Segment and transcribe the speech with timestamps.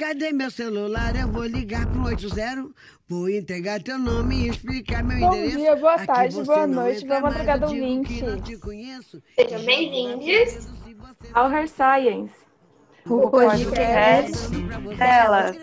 [0.00, 1.14] Cadê meu celular?
[1.14, 2.70] Eu vou ligar pro 80.
[3.06, 5.58] Vou entregar teu nome e explicar meu Bom endereço.
[5.58, 8.14] dia, boa Aqui tarde, boa noite, boa madrugada, ouvinte.
[8.14, 9.22] que não te conheço.
[9.34, 10.70] Sejam bem-vindos
[11.34, 12.32] ao Her Science.
[13.04, 14.48] O podcast
[14.96, 15.56] delas.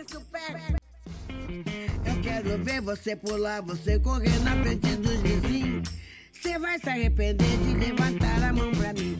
[2.05, 5.89] Eu quero ver você pular, você correr na frente dos vizinhos.
[6.31, 9.17] Você vai se arrepender de levantar a mão pra mim.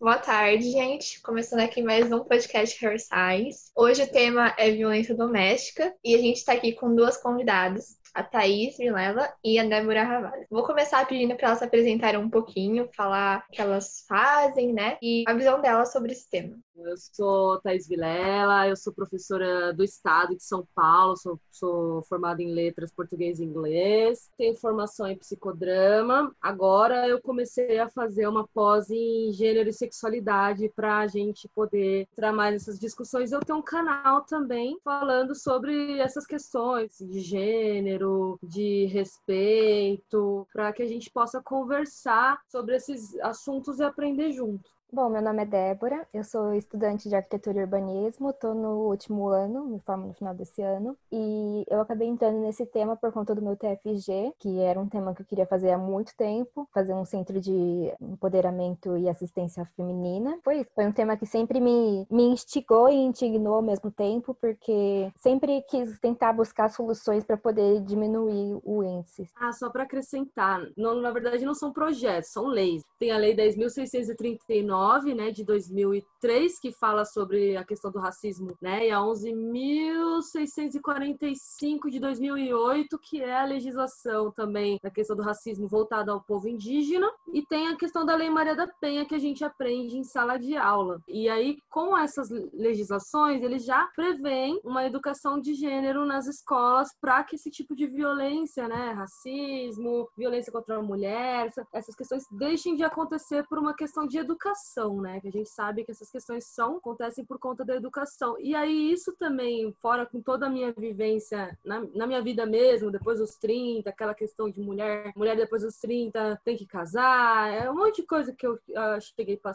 [0.00, 1.22] Boa tarde, gente.
[1.22, 3.70] Começando aqui mais um podcast Hair Science.
[3.76, 8.22] Hoje o tema é violência doméstica e a gente está aqui com duas convidadas, a
[8.22, 10.46] Thaís Vilela e a Débora Ravalho.
[10.50, 14.98] Vou começar pedindo para elas se apresentarem um pouquinho, falar o que elas fazem, né?
[15.00, 16.58] E a visão delas sobre esse tema.
[16.76, 22.42] Eu sou Thaís Vilela, eu sou professora do Estado de São Paulo, sou, sou formada
[22.42, 26.34] em letras português e inglês, tenho formação em psicodrama.
[26.42, 32.08] Agora eu comecei a fazer uma pós em gênero e sexualidade para a gente poder
[32.12, 33.30] entrar mais nessas discussões.
[33.30, 40.82] Eu tenho um canal também falando sobre essas questões de gênero, de respeito, para que
[40.82, 44.73] a gente possa conversar sobre esses assuntos e aprender junto.
[44.94, 49.26] Bom, meu nome é Débora, eu sou estudante de arquitetura e urbanismo, estou no último
[49.26, 53.34] ano, me formo no final desse ano, e eu acabei entrando nesse tema por conta
[53.34, 56.94] do meu TFG, que era um tema que eu queria fazer há muito tempo, fazer
[56.94, 60.38] um centro de empoderamento e assistência feminina.
[60.44, 64.32] Foi isso, foi um tema que sempre me, me instigou e indignou ao mesmo tempo,
[64.40, 69.28] porque sempre quis tentar buscar soluções para poder diminuir o índice.
[69.34, 72.84] Ah, só para acrescentar, não, na verdade não são projetos, são leis.
[72.96, 74.83] Tem a lei 10.639,
[75.14, 81.98] né, de 2003, que fala sobre a questão do racismo, né, e a 11.645 de
[81.98, 87.44] 2008, que é a legislação também da questão do racismo voltada ao povo indígena, e
[87.46, 90.56] tem a questão da Lei Maria da Penha, que a gente aprende em sala de
[90.56, 91.00] aula.
[91.08, 97.22] E aí, com essas legislações, eles já prevêem uma educação de gênero nas escolas para
[97.24, 102.82] que esse tipo de violência, né, racismo, violência contra a mulher, essas questões deixem de
[102.82, 105.20] acontecer por uma questão de educação, né?
[105.20, 108.38] Que a gente sabe que essas questões são acontecem por conta da educação.
[108.38, 112.90] E aí isso também, fora com toda a minha vivência na, na minha vida mesmo,
[112.90, 117.70] depois dos 30, aquela questão de mulher, mulher depois dos 30 tem que casar, é
[117.70, 118.58] um monte de coisa que eu
[119.00, 119.54] cheguei a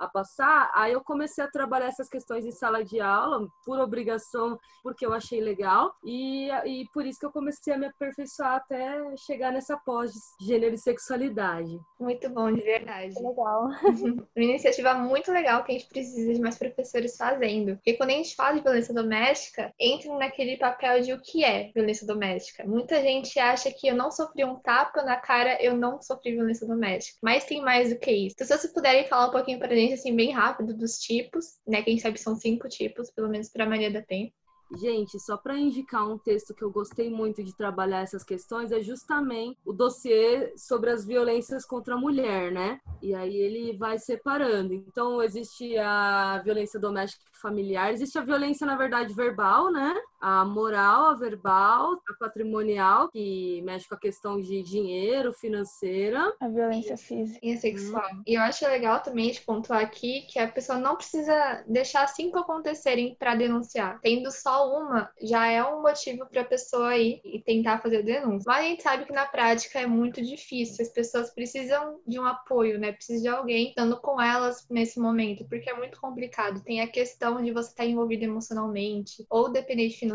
[0.00, 4.58] a passar, aí eu comecei a trabalhar essas questões em sala de aula, por obrigação,
[4.82, 8.98] porque eu achei legal, e, e por isso que eu comecei a me aperfeiçoar até
[9.16, 11.78] chegar nessa pós de gênero e sexualidade.
[11.98, 13.14] Muito bom, de verdade.
[13.14, 13.68] Legal.
[14.36, 17.76] Uma iniciativa muito legal que a gente precisa de mais professores fazendo.
[17.76, 21.70] Porque quando a gente fala de violência doméstica, entra naquele papel de o que é
[21.74, 22.64] violência doméstica.
[22.64, 26.66] Muita gente acha que eu não sofri um tapa na cara, eu não sofri violência
[26.66, 27.18] doméstica.
[27.22, 28.34] Mas tem mais do que isso.
[28.34, 31.82] Então, se vocês puderem falar um pouquinho pra gente, assim, bem rápido dos tipos, né?
[31.82, 34.32] Quem sabe são cinco tipos, pelo menos para Maria da Penha.
[34.78, 38.80] Gente, só para indicar um texto que eu gostei muito de trabalhar essas questões é
[38.80, 42.78] justamente o dossiê sobre as violências contra a mulher, né?
[43.02, 44.72] E aí ele vai separando.
[44.72, 49.92] Então, existe a violência doméstica e familiar, existe a violência, na verdade, verbal, né?
[50.20, 56.34] A moral, a verbal, a patrimonial, que mexe com a questão de dinheiro, financeira.
[56.40, 57.38] A violência física.
[57.42, 58.08] E a sexual.
[58.14, 58.22] Hum.
[58.26, 62.38] E eu acho legal também de pontuar aqui que a pessoa não precisa deixar cinco
[62.38, 63.98] acontecerem para denunciar.
[64.02, 68.44] Tendo só uma, já é um motivo para a pessoa ir e tentar fazer denúncia.
[68.46, 70.84] Mas a gente sabe que na prática é muito difícil.
[70.84, 72.92] As pessoas precisam de um apoio, né?
[72.92, 76.62] Precisam de alguém estando com elas nesse momento, porque é muito complicado.
[76.62, 80.09] Tem a questão de você estar envolvido emocionalmente ou dependente financeiramente,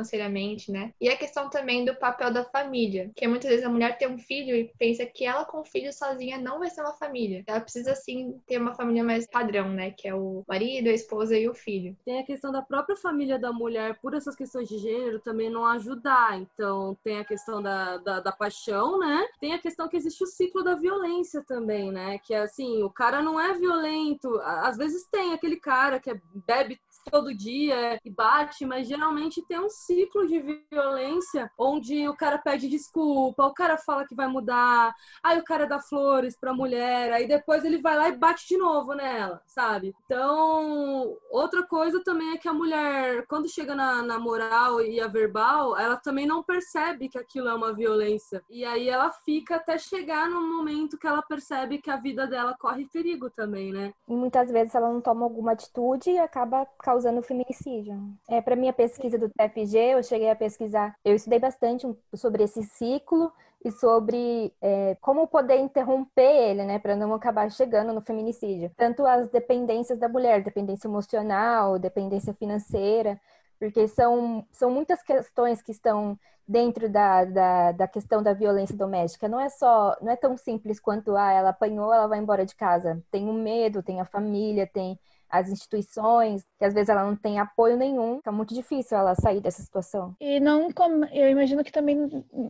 [0.70, 0.94] né?
[1.00, 4.18] E a questão também do papel da família, que muitas vezes a mulher tem um
[4.18, 7.44] filho e pensa que ela com o filho sozinha não vai ser uma família.
[7.48, 9.92] Ela precisa sim ter uma família mais padrão, né?
[9.92, 11.96] Que é o marido, a esposa e o filho.
[12.06, 15.66] Tem a questão da própria família da mulher por essas questões de gênero também não
[15.66, 16.40] ajudar.
[16.40, 19.28] Então, tem a questão da, da, da, paixão, né?
[19.40, 22.18] Tem a questão que existe o ciclo da violência também, né?
[22.20, 24.40] Que é assim, o cara não é violento.
[24.42, 26.80] Às vezes tem aquele cara que é, bebe
[27.10, 32.68] todo dia e bate, mas geralmente tem um ciclo de violência onde o cara pede
[32.68, 34.94] desculpa, o cara fala que vai mudar,
[35.24, 38.58] aí o cara dá flores pra mulher, aí depois ele vai lá e bate de
[38.58, 39.96] novo nela, sabe?
[40.06, 45.08] Então, outra coisa também é que a mulher, quando chega na, na moral e a
[45.08, 48.44] verbal, ela também não percebe que aquilo é uma violência.
[48.50, 52.56] E aí ela fica até chegar no momento que ela percebe que a vida dela
[52.60, 53.94] corre perigo também, né?
[54.08, 57.98] E muitas vezes ela não toma alguma atitude e acaba causando feminicídio.
[58.30, 62.64] É, para minha pesquisa do TFG, eu cheguei a pesquisar, eu estudei bastante sobre esse
[62.64, 63.32] ciclo
[63.64, 68.72] e sobre é, como poder interromper ele, né, para não acabar chegando no feminicídio.
[68.78, 73.20] Tanto as dependências da mulher, dependência emocional, dependência financeira,
[73.60, 79.28] porque são, são muitas questões que estão dentro da, da, da, questão da violência doméstica.
[79.28, 82.56] Não é só, não é tão simples quanto ah, ela apanhou, ela vai embora de
[82.56, 83.02] casa.
[83.10, 87.40] Tem o medo, tem a família, tem as instituições, que às vezes ela não tem
[87.40, 90.16] apoio nenhum, fica muito difícil ela sair dessa situação.
[90.20, 90.70] E não,
[91.12, 91.98] eu imagino que também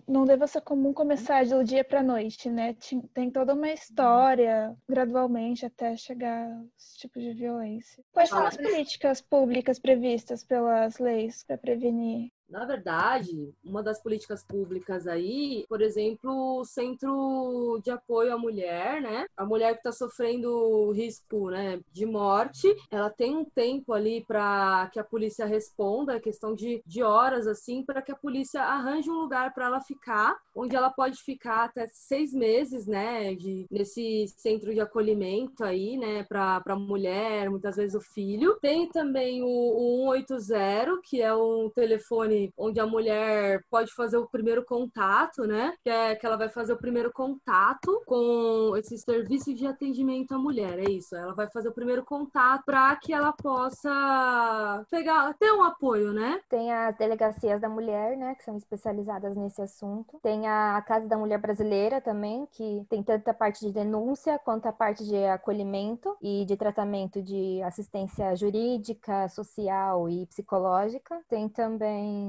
[0.07, 2.75] não deva ser comum começar do dia para noite, né?
[3.13, 8.03] Tem toda uma história gradualmente até chegar a esse tipo de violência.
[8.11, 14.43] Quais são as políticas públicas previstas pelas leis para prevenir na verdade, uma das políticas
[14.43, 19.25] públicas aí, por exemplo, o Centro de Apoio à Mulher, né?
[19.35, 24.89] A mulher que está sofrendo risco né, de morte, ela tem um tempo ali para
[24.93, 29.09] que a polícia responda, é questão de, de horas, assim, para que a polícia arranje
[29.09, 33.33] um lugar para ela ficar, onde ela pode ficar até seis meses, né?
[33.33, 36.23] De, nesse centro de acolhimento aí, né?
[36.23, 38.57] Para a mulher, muitas vezes o filho.
[38.61, 44.17] Tem também o, o 180, que é um telefone telefone onde a mulher pode fazer
[44.17, 45.73] o primeiro contato, né?
[45.83, 50.37] Que é que ela vai fazer o primeiro contato com esse serviço de atendimento à
[50.37, 50.79] mulher.
[50.79, 51.15] É isso.
[51.15, 56.39] Ela vai fazer o primeiro contato para que ela possa pegar, ter um apoio, né?
[56.49, 58.35] Tem as delegacias da mulher, né?
[58.35, 60.19] Que são especializadas nesse assunto.
[60.21, 64.67] Tem a Casa da Mulher Brasileira também, que tem tanto a parte de denúncia quanto
[64.67, 71.19] a parte de acolhimento e de tratamento de assistência jurídica, social e psicológica.
[71.29, 72.24] Tem também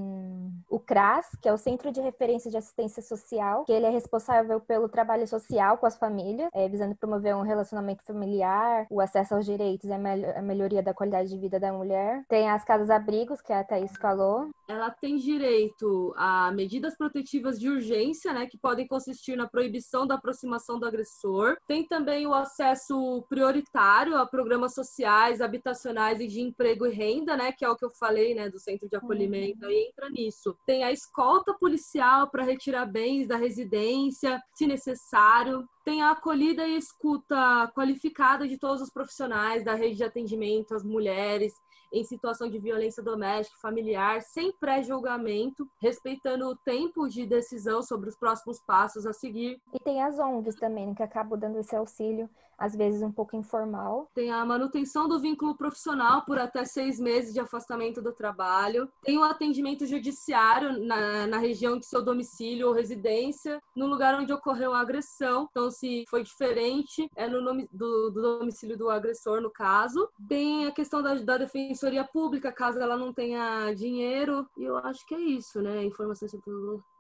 [0.69, 4.61] o CRAS, que é o Centro de Referência de Assistência Social, que ele é responsável
[4.61, 9.45] pelo trabalho social com as famílias, é, visando promover um relacionamento familiar, o acesso aos
[9.45, 12.25] direitos e a, mel a melhoria da qualidade de vida da mulher.
[12.29, 14.51] Tem as casas-abrigos, que a Thaís falou.
[14.69, 20.17] Ela tem direito a medidas protetivas de urgência, né, que podem consistir na proibição da
[20.17, 21.57] aproximação do agressor.
[21.67, 27.53] Tem também o acesso prioritário a programas sociais, habitacionais e de emprego e renda, né,
[27.53, 30.57] que é o que eu falei, né, do centro de acolhimento uhum entra nisso.
[30.67, 35.67] Tem a escolta policial para retirar bens da residência, se necessário.
[35.85, 40.83] Tem a acolhida e escuta qualificada de todos os profissionais da rede de atendimento às
[40.83, 41.53] mulheres
[41.99, 48.17] em situação de violência doméstica familiar, sem pré-julgamento, respeitando o tempo de decisão sobre os
[48.17, 49.61] próximos passos a seguir.
[49.73, 52.29] E tem as ONGs também, que acabam dando esse auxílio
[52.59, 54.11] às vezes um pouco informal.
[54.15, 58.89] Tem a manutenção do vínculo profissional por até seis meses de afastamento do trabalho.
[59.03, 64.33] Tem o atendimento judiciário na, na região de seu domicílio ou residência, no lugar onde
[64.33, 65.49] ocorreu a agressão.
[65.51, 70.09] Então, se foi diferente, é no nome do, do domicílio do agressor, no caso.
[70.29, 74.47] Tem a questão da, da defensoria pública, caso ela não tenha dinheiro.
[74.57, 75.85] E eu acho que é isso, né?
[75.85, 76.47] Informação sobre.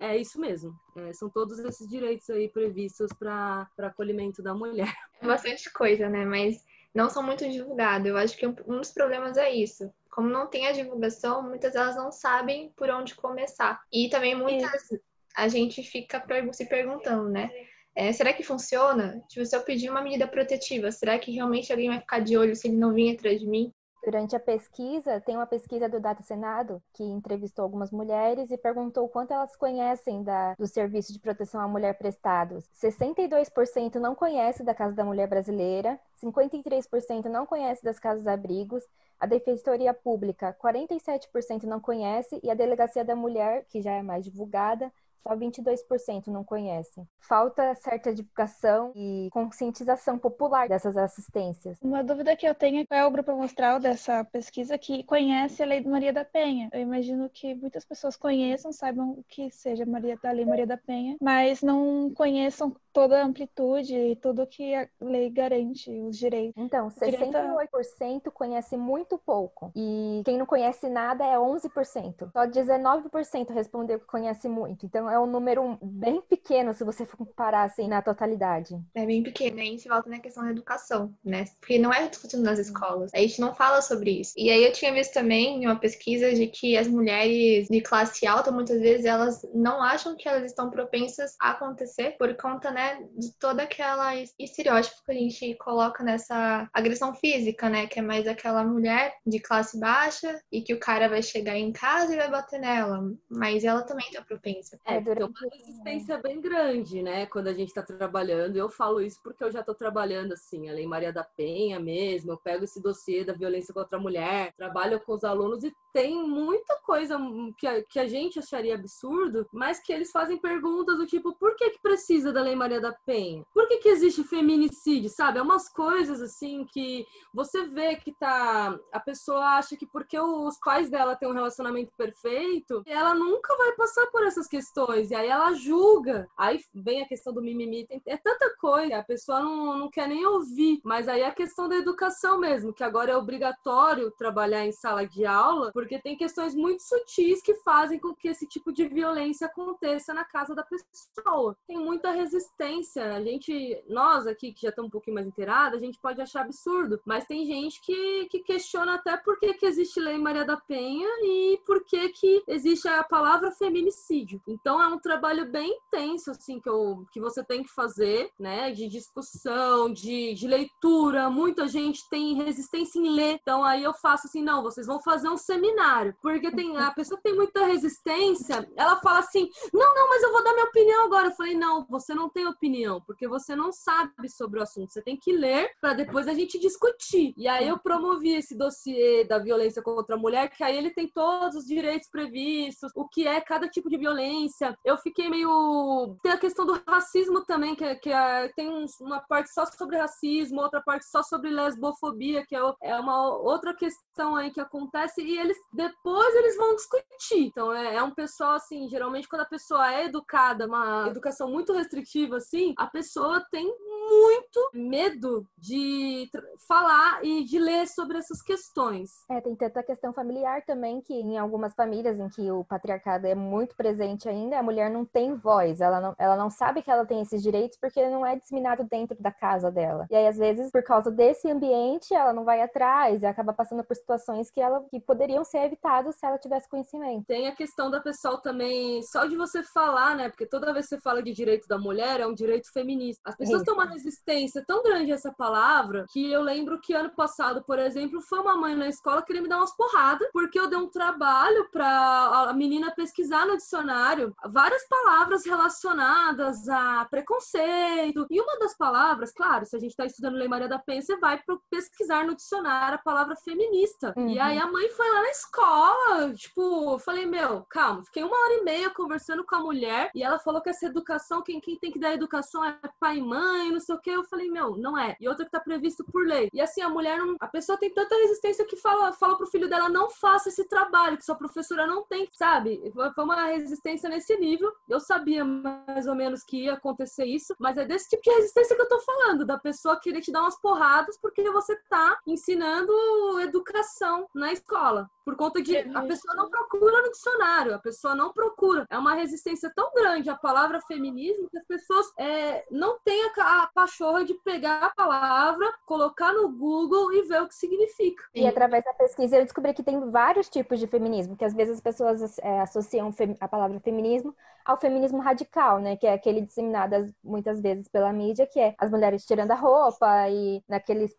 [0.00, 0.74] É isso mesmo.
[0.96, 4.92] É, são todos esses direitos aí previstos para acolhimento da mulher.
[5.22, 6.24] Bastante coisa, né?
[6.24, 6.64] Mas
[6.94, 8.08] não são muito divulgados.
[8.08, 9.92] Eu acho que um dos problemas é isso.
[10.10, 13.82] Como não tem a divulgação, muitas delas não sabem por onde começar.
[13.92, 14.98] E também muitas é.
[15.36, 17.50] a gente fica se perguntando, né?
[17.94, 19.22] É, será que funciona?
[19.28, 22.54] Tipo, se eu pedir uma medida protetiva, será que realmente alguém vai ficar de olho
[22.54, 23.72] se ele não vir atrás de mim?
[24.06, 29.08] Durante a pesquisa, tem uma pesquisa do Data Senado que entrevistou algumas mulheres e perguntou
[29.08, 32.70] quanto elas conhecem da, do serviço de proteção à mulher prestados.
[32.80, 38.84] 62% não conhece da Casa da Mulher Brasileira, 53% não conhece das casas abrigos,
[39.18, 44.24] a Defensoria Pública 47% não conhece e a Delegacia da Mulher, que já é mais
[44.24, 44.92] divulgada,
[45.26, 47.06] só 22% não conhecem.
[47.18, 51.78] Falta certa divulgação e conscientização popular dessas assistências.
[51.82, 55.62] Uma dúvida que eu tenho é qual é o grupo amostral dessa pesquisa que conhece
[55.62, 56.68] a Lei de Maria da Penha.
[56.72, 60.76] Eu imagino que muitas pessoas conheçam, saibam o que seja Maria, a Lei Maria da
[60.76, 66.54] Penha, mas não conheçam toda a amplitude e tudo que a lei garante, os direitos.
[66.56, 69.70] Então, 68% conhece muito pouco.
[69.76, 72.30] E quem não conhece nada é 11%.
[72.32, 74.86] Só 19% respondeu que conhece muito.
[74.86, 78.78] Então, é um número bem pequeno se você for comparar assim na totalidade.
[78.94, 79.60] É bem pequeno.
[79.60, 81.44] Aí a gente volta na questão da educação, né?
[81.60, 83.10] Porque não é discutido nas escolas.
[83.14, 84.32] A gente não fala sobre isso.
[84.36, 88.26] E aí eu tinha visto também em uma pesquisa de que as mulheres de classe
[88.26, 92.86] alta, muitas vezes, elas não acham que elas estão propensas a acontecer por conta, né,
[92.86, 97.86] é de toda aquela estereótipo que a gente coloca nessa agressão física, né?
[97.86, 101.72] Que é mais aquela mulher de classe baixa e que o cara vai chegar em
[101.72, 103.12] casa e vai bater nela.
[103.28, 104.78] Mas ela também tá propensa.
[104.84, 107.26] É, tem uma resistência bem grande, né?
[107.26, 108.56] Quando a gente tá trabalhando.
[108.56, 112.32] Eu falo isso porque eu já tô trabalhando assim, a Lei Maria da Penha mesmo.
[112.32, 116.14] Eu pego esse dossiê da violência contra a mulher, trabalho com os alunos e tem
[116.28, 117.18] muita coisa
[117.56, 121.56] que a, que a gente acharia absurdo, mas que eles fazem perguntas do tipo, por
[121.56, 123.42] que que precisa da Lei Maria da Penha?
[123.52, 125.38] Por que que existe feminicídio, sabe?
[125.38, 128.78] É umas coisas assim que você vê que tá...
[128.92, 133.72] A pessoa acha que porque os pais dela têm um relacionamento perfeito, ela nunca vai
[133.72, 134.85] passar por essas questões.
[134.94, 136.28] E aí ela julga.
[136.36, 137.86] Aí vem a questão do mimimi.
[138.06, 140.80] É tanta coisa, a pessoa não, não quer nem ouvir.
[140.84, 145.06] Mas aí é a questão da educação mesmo, que agora é obrigatório trabalhar em sala
[145.06, 149.46] de aula, porque tem questões muito sutis que fazem com que esse tipo de violência
[149.46, 151.56] aconteça na casa da pessoa.
[151.66, 153.14] Tem muita resistência.
[153.14, 156.42] A gente, nós aqui que já estamos um pouquinho mais inteirados, a gente pode achar
[156.42, 160.56] absurdo, mas tem gente que, que questiona até por que, que existe Lei Maria da
[160.56, 164.40] Penha e por que, que existe a palavra feminicídio.
[164.46, 168.70] Então é um trabalho bem intenso, assim, que, eu, que você tem que fazer, né?
[168.70, 171.30] De discussão, de, de leitura.
[171.30, 173.38] Muita gente tem resistência em ler.
[173.40, 176.14] Então aí eu faço assim, não, vocês vão fazer um seminário.
[176.20, 180.42] Porque tem a pessoa tem muita resistência, ela fala assim, não, não, mas eu vou
[180.42, 181.28] dar minha opinião agora.
[181.28, 184.92] Eu falei, não, você não tem opinião, porque você não sabe sobre o assunto.
[184.92, 187.34] Você tem que ler para depois a gente discutir.
[187.36, 191.08] E aí eu promovi esse dossiê da violência contra a mulher, que aí ele tem
[191.08, 194.65] todos os direitos previstos, o que é cada tipo de violência.
[194.84, 196.16] Eu fiquei meio.
[196.22, 200.60] Tem a questão do racismo também, que, que é, tem uma parte só sobre racismo,
[200.60, 205.38] outra parte só sobre lesbofobia, que é, é uma outra questão aí que acontece, e
[205.38, 207.46] eles depois eles vão discutir.
[207.46, 211.72] Então é, é um pessoal assim, geralmente quando a pessoa é educada, uma educação muito
[211.72, 213.72] restritiva assim, a pessoa tem
[214.08, 216.28] muito medo de
[216.68, 219.10] falar e de ler sobre essas questões.
[219.30, 223.34] É, tem tanta questão familiar também que em algumas famílias em que o patriarcado é
[223.34, 227.06] muito presente ainda, a mulher não tem voz, ela não, ela não sabe que ela
[227.06, 230.06] tem esses direitos porque não é disseminado dentro da casa dela.
[230.10, 233.84] E aí às vezes por causa desse ambiente ela não vai atrás e acaba passando
[233.84, 237.26] por situações que ela que poderiam ser evitadas se ela tivesse conhecimento.
[237.26, 240.28] Tem a questão da pessoa também, só de você falar, né?
[240.28, 243.20] Porque toda vez que você fala de direito da mulher é um direito feminista.
[243.24, 247.10] As pessoas têm uma resistência tão grande a essa palavra que eu lembro que ano
[247.10, 250.68] passado, por exemplo, foi uma mãe na escola querer me dar umas porradas porque eu
[250.68, 258.26] dei um trabalho para a menina pesquisar no dicionário várias palavras relacionadas a preconceito.
[258.30, 261.16] E uma das palavras, claro, se a gente está estudando Lei Maria da Penha, você
[261.16, 264.12] vai pesquisar no dicionário a palavra feminista.
[264.16, 264.28] Uhum.
[264.28, 268.54] E aí a mãe foi lá na escola, tipo, falei, meu, calma, fiquei uma hora
[268.54, 271.90] e meia conversando com a mulher e ela falou que essa educação, quem, quem tem
[271.90, 274.10] que dar educação é pai e mãe, não sei o que.
[274.10, 275.16] Eu falei, meu, não é.
[275.20, 276.48] E outra que tá previsto por lei.
[276.52, 277.36] E assim, a mulher não.
[277.40, 281.16] A pessoa tem tanta resistência que fala, fala pro filho dela, não faça esse trabalho,
[281.16, 282.92] que sua professora não tem, sabe?
[283.14, 284.72] Foi uma resistência nesse nível.
[284.88, 288.74] Eu sabia mais ou menos que ia acontecer isso, mas é desse tipo de resistência
[288.74, 292.92] que eu tô falando, da pessoa querer te dar umas porradas porque você tá ensinando
[293.40, 295.08] educação na escola.
[295.24, 298.86] Por conta de a pessoa não procura no dicionário, a pessoa não procura.
[298.88, 303.62] É uma resistência tão grande à palavra feminismo que as pessoas é, não têm a,
[303.62, 308.24] a pachorra de pegar a palavra, colocar no Google e ver o que significa.
[308.34, 311.74] E através da pesquisa eu descobri que tem vários tipos de feminismo, que às vezes
[311.74, 315.96] as pessoas é, associam a palavra feminismo ao feminismo radical, né?
[315.96, 320.28] Que é aquele disseminado muitas vezes pela mídia, que é as mulheres tirando a roupa
[320.28, 321.14] e naqueles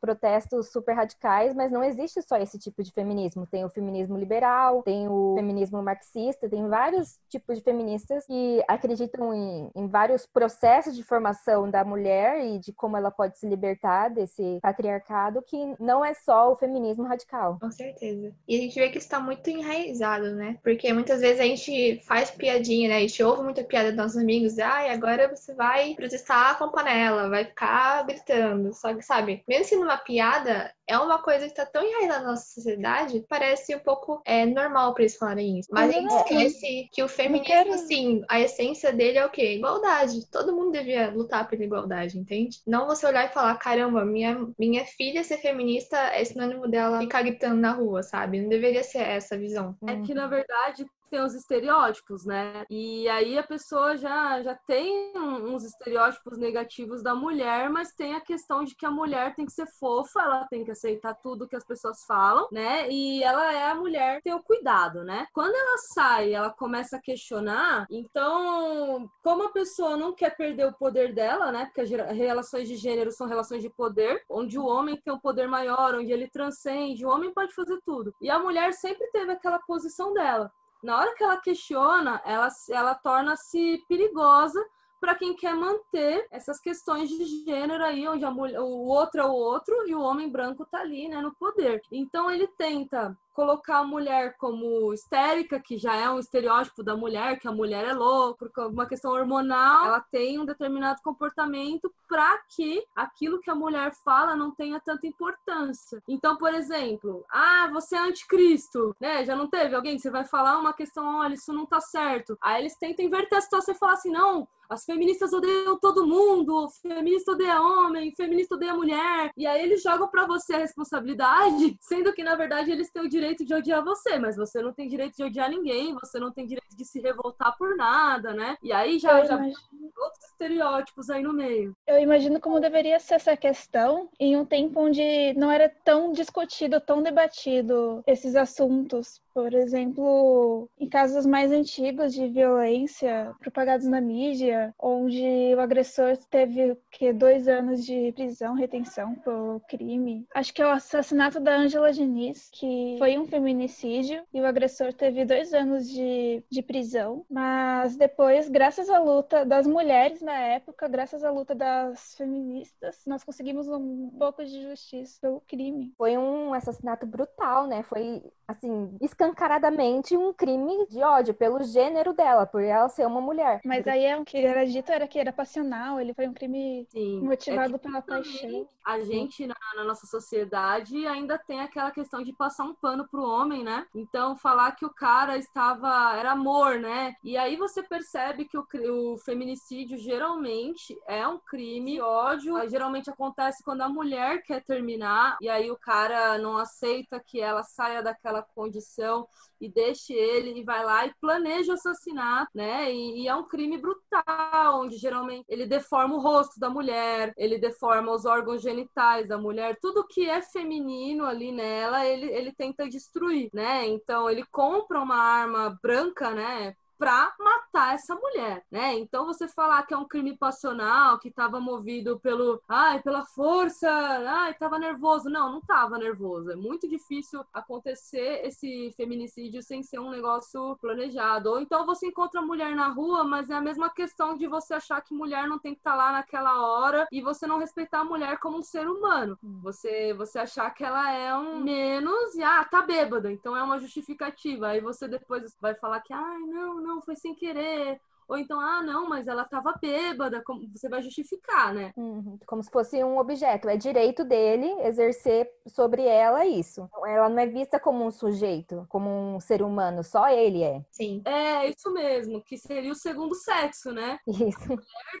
[0.00, 3.46] protestos super radicais, mas não existe só esse tipo de feminismo.
[3.46, 9.32] Tem o feminismo liberal, tem o feminismo marxista, tem vários tipos de feministas que acreditam
[9.32, 14.08] em, em vários processos de formação da mulher e de como ela pode se libertar
[14.08, 17.58] desse patriarcado, que não é só o feminismo radical.
[17.60, 18.32] Com certeza.
[18.46, 20.58] E a gente vê que está muito enraizado, né?
[20.62, 22.96] Porque muitas vezes a gente faz piadinha, né?
[22.96, 26.70] A gente ouve muita piada dos nossos amigos, ai, ah, agora você vai protestar com
[26.70, 28.72] panela, vai ficar gritando.
[28.74, 32.30] Só que, sabe, mesmo sendo uma piada, é uma coisa que está tão enraizada na
[32.32, 35.68] nossa sociedade, parece um pouco é, normal para eles falarem isso.
[35.72, 39.54] Mas a gente esquece que o feminismo, assim, a essência dele é o quê?
[39.54, 40.26] Igualdade.
[40.30, 41.81] Todo mundo devia lutar pela igualdade,
[42.18, 42.58] entende?
[42.66, 47.22] Não você olhar e falar, caramba, minha, minha filha ser feminista é sinônimo dela ficar
[47.22, 48.40] gritando na rua, sabe?
[48.40, 49.76] Não deveria ser essa a visão.
[49.86, 52.64] É que, na verdade, tem os estereótipos, né?
[52.70, 58.20] E aí a pessoa já, já tem uns estereótipos negativos da mulher, mas tem a
[58.20, 61.54] questão de que a mulher tem que ser fofa, ela tem que aceitar tudo que
[61.54, 62.88] as pessoas falam, né?
[62.90, 65.26] E ela é a mulher tem o cuidado, né?
[65.34, 70.72] Quando ela sai, ela começa a questionar, então, como a pessoa não quer perder o
[70.72, 71.66] poder dela, né?
[71.66, 75.46] Porque as relações de gênero são relações de poder, onde o homem tem um poder
[75.46, 78.14] maior, onde ele transcende, o homem pode fazer tudo.
[78.22, 80.50] E a mulher sempre teve aquela posição dela.
[80.82, 84.60] Na hora que ela questiona, ela, ela torna-se perigosa
[85.00, 89.24] para quem quer manter essas questões de gênero aí, onde a mulher, o outro é
[89.24, 91.82] o outro e o homem branco tá ali, né, no poder.
[91.90, 97.38] Então ele tenta colocar a mulher como histérica, que já é um estereótipo da mulher,
[97.38, 102.38] que a mulher é louca, por uma questão hormonal, ela tem um determinado comportamento para
[102.48, 106.02] que aquilo que a mulher fala não tenha tanta importância.
[106.06, 109.24] Então, por exemplo, ah, você é anticristo, né?
[109.24, 112.36] Já não teve alguém que você vai falar uma questão, olha, isso não tá certo.
[112.40, 116.68] Aí eles tentam inverter a situação e falar assim, não, as feministas odeiam todo mundo,
[116.80, 119.30] feminista odeia homem, feminista odeia mulher.
[119.36, 123.08] E aí eles jogam para você a responsabilidade, sendo que na verdade eles têm o
[123.08, 126.32] direito direito de odiar você, mas você não tem direito de odiar ninguém, você não
[126.32, 128.56] tem direito de se revoltar por nada, né?
[128.60, 131.76] E aí já, já outros estereótipos aí no meio.
[131.86, 136.80] Eu imagino como deveria ser essa questão em um tempo onde não era tão discutido,
[136.80, 144.74] tão debatido esses assuntos por exemplo, em casos mais antigos de violência propagados na mídia,
[144.78, 150.26] onde o agressor teve que dois anos de prisão, retenção pelo crime.
[150.34, 154.92] Acho que é o assassinato da Angela Diniz, que foi um feminicídio, e o agressor
[154.92, 157.24] teve dois anos de, de prisão.
[157.30, 163.24] Mas depois, graças à luta das mulheres na época, graças à luta das feministas, nós
[163.24, 165.92] conseguimos um pouco de justiça pelo crime.
[165.96, 167.82] Foi um assassinato brutal, né?
[167.82, 173.60] Foi assim, escancaradamente um crime de ódio pelo gênero dela, por ela ser uma mulher.
[173.64, 176.86] Mas aí é o que era dito era que era passional, ele foi um crime
[176.90, 178.68] Sim, motivado é pela paixão.
[178.84, 183.22] A gente na, na, nossa sociedade ainda tem aquela questão de passar um pano pro
[183.22, 183.86] homem, né?
[183.94, 187.14] Então falar que o cara estava era amor, né?
[187.22, 193.10] E aí você percebe que o, o feminicídio geralmente é um crime de ódio, geralmente
[193.10, 198.02] acontece quando a mulher quer terminar e aí o cara não aceita que ela saia
[198.02, 199.26] daquela condição
[199.62, 202.92] e deixe ele e vai lá e planeja o assassinato, né?
[202.92, 207.58] E, e, é um crime brutal, onde geralmente ele deforma o rosto da mulher, ele
[207.58, 212.88] deforma os órgãos genitais da mulher, tudo que é feminino ali nela, ele, ele tenta
[212.88, 213.86] destruir, né?
[213.86, 216.74] Então ele compra uma arma branca, né?
[217.02, 218.94] Para matar essa mulher, né?
[218.94, 223.90] Então você falar que é um crime passional, que estava movido pelo, ai, pela força,
[223.90, 225.28] ai, estava nervoso.
[225.28, 226.52] Não, não estava nervoso.
[226.52, 231.50] É muito difícil acontecer esse feminicídio sem ser um negócio planejado.
[231.50, 234.74] Ou então você encontra a mulher na rua, mas é a mesma questão de você
[234.74, 238.02] achar que mulher não tem que estar tá lá naquela hora e você não respeitar
[238.02, 239.36] a mulher como um ser humano.
[239.42, 239.58] Hum.
[239.64, 243.80] Você você achar que ela é um menos e ah, tá bêbada, então é uma
[243.80, 244.68] justificativa.
[244.68, 248.00] Aí você depois vai falar que ai, não, não não, foi sem querer.
[248.28, 251.92] Ou então, ah, não, mas ela estava bêbada, como você vai justificar, né?
[251.96, 252.38] Uhum.
[252.46, 253.68] Como se fosse um objeto.
[253.68, 256.88] É direito dele exercer sobre ela isso.
[257.06, 260.84] Ela não é vista como um sujeito, como um ser humano, só ele é.
[260.90, 261.22] Sim.
[261.24, 264.18] É, isso mesmo, que seria o segundo sexo, né?
[264.26, 264.68] Isso.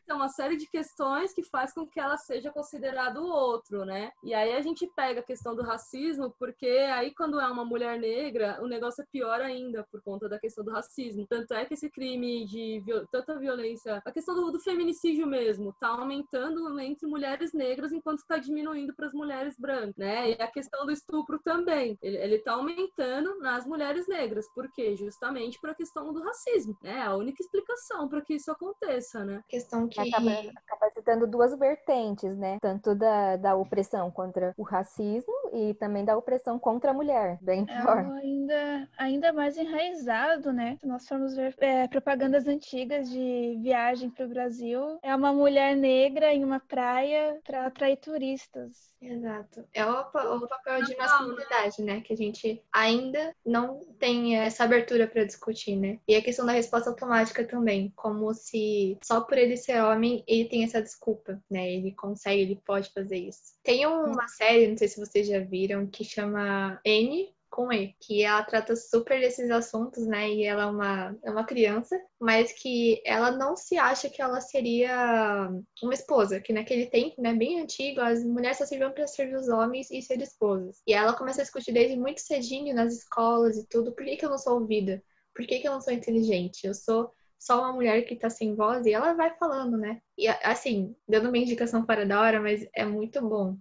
[0.06, 4.10] Tem uma série de questões que faz com que ela seja considerada o outro, né?
[4.22, 7.98] E aí a gente pega a questão do racismo, porque aí quando é uma mulher
[7.98, 11.26] negra, o negócio é pior ainda por conta da questão do racismo.
[11.26, 15.88] Tanto é que esse crime de tanta violência, a questão do, do feminicídio mesmo, tá
[15.88, 20.30] aumentando entre mulheres negras enquanto está diminuindo para as mulheres brancas, né?
[20.30, 24.96] E a questão do estupro também, ele, ele tá aumentando nas mulheres negras, por quê?
[24.96, 27.02] Justamente para a questão do racismo, né?
[27.02, 29.42] A única explicação para que isso aconteça, né?
[29.48, 32.58] Questão que acaba, acaba citando duas vertentes, né?
[32.60, 37.66] Tanto da, da opressão contra o racismo e também da opressão contra a mulher, bem
[37.68, 37.98] é pior.
[38.22, 40.76] ainda, ainda mais enraizado, né?
[40.80, 45.76] Se nós formos ver é, propagandas antigas de viagem para o Brasil é uma mulher
[45.76, 48.92] negra em uma praia para atrair turistas.
[49.00, 49.64] Exato.
[49.74, 52.00] É o, o papel de masculinidade, né?
[52.00, 55.98] Que a gente ainda não tem essa abertura para discutir, né?
[56.06, 60.48] E a questão da resposta automática também, como se só por ele ser homem ele
[60.48, 61.72] tem essa desculpa, né?
[61.72, 63.54] Ele consegue, ele pode fazer isso.
[63.62, 68.22] Tem uma série, não sei se vocês já viram, que chama N com E, que
[68.22, 70.30] ela trata super desses assuntos, né?
[70.30, 74.40] E ela é uma, é uma criança, mas que ela não se acha que ela
[74.40, 75.50] seria
[75.82, 79.48] uma esposa, que naquele tempo, né, bem antigo, as mulheres só serviam para servir os
[79.48, 80.80] homens e ser esposas.
[80.86, 84.24] E ela começa a discutir desde muito cedinho nas escolas e tudo, por que, que
[84.24, 85.02] eu não sou ouvida?
[85.34, 86.66] por que, que eu não sou inteligente?
[86.66, 90.00] Eu sou só uma mulher que tá sem voz e ela vai falando, né?
[90.16, 93.56] E assim, dando uma indicação fora da hora, mas é muito bom.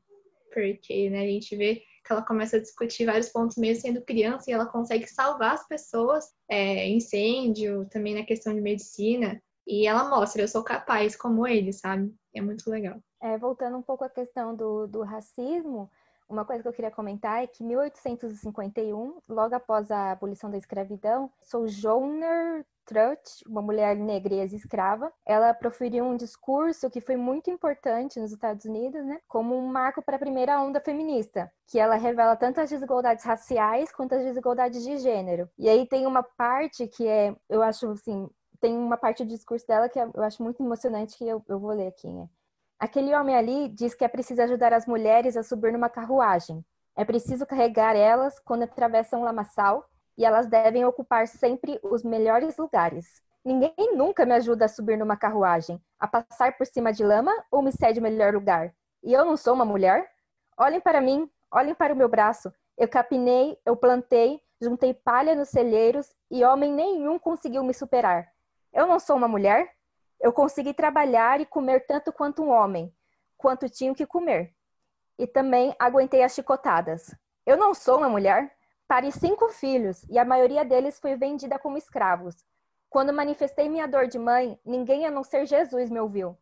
[0.53, 4.49] Porque, né, a gente vê que ela começa a discutir vários pontos mesmo sendo criança
[4.49, 9.41] e ela consegue salvar as pessoas, é, incêndio, também na questão de medicina.
[9.67, 12.13] E ela mostra, eu sou capaz como ele, sabe?
[12.35, 12.99] É muito legal.
[13.21, 15.89] É, voltando um pouco à questão do, do racismo,
[16.27, 20.57] uma coisa que eu queria comentar é que em 1851, logo após a abolição da
[20.57, 27.49] escravidão, Sojourner Truth, uma mulher negra e ex-escrava, ela proferiu um discurso que foi muito
[27.49, 31.95] importante nos Estados Unidos, né, como um marco para a primeira onda feminista, que ela
[31.95, 35.49] revela tanto as desigualdades raciais quanto as desigualdades de gênero.
[35.57, 39.65] E aí tem uma parte que é, eu acho assim, tem uma parte do discurso
[39.67, 42.29] dela que eu acho muito emocionante que eu, eu vou ler aqui, né?
[42.79, 46.65] Aquele homem ali diz que é preciso ajudar as mulheres a subir numa carruagem.
[46.95, 49.85] É preciso carregar elas quando atravessam o lamaçal
[50.17, 53.21] e elas devem ocupar sempre os melhores lugares.
[53.43, 57.61] Ninguém nunca me ajuda a subir numa carruagem, a passar por cima de lama ou
[57.61, 58.73] me cede o melhor lugar.
[59.03, 60.11] E eu não sou uma mulher?
[60.55, 62.53] Olhem para mim, olhem para o meu braço.
[62.77, 68.31] Eu capinei, eu plantei, juntei palha nos celeiros e homem nenhum conseguiu me superar.
[68.71, 69.75] Eu não sou uma mulher?
[70.19, 72.93] Eu consegui trabalhar e comer tanto quanto um homem,
[73.35, 74.53] quanto tinha que comer.
[75.17, 77.13] E também aguentei as chicotadas.
[77.43, 78.55] Eu não sou uma mulher.
[78.91, 82.35] Pari cinco filhos e a maioria deles foi vendida como escravos.
[82.89, 86.37] Quando manifestei minha dor de mãe, ninguém a não ser Jesus me ouviu.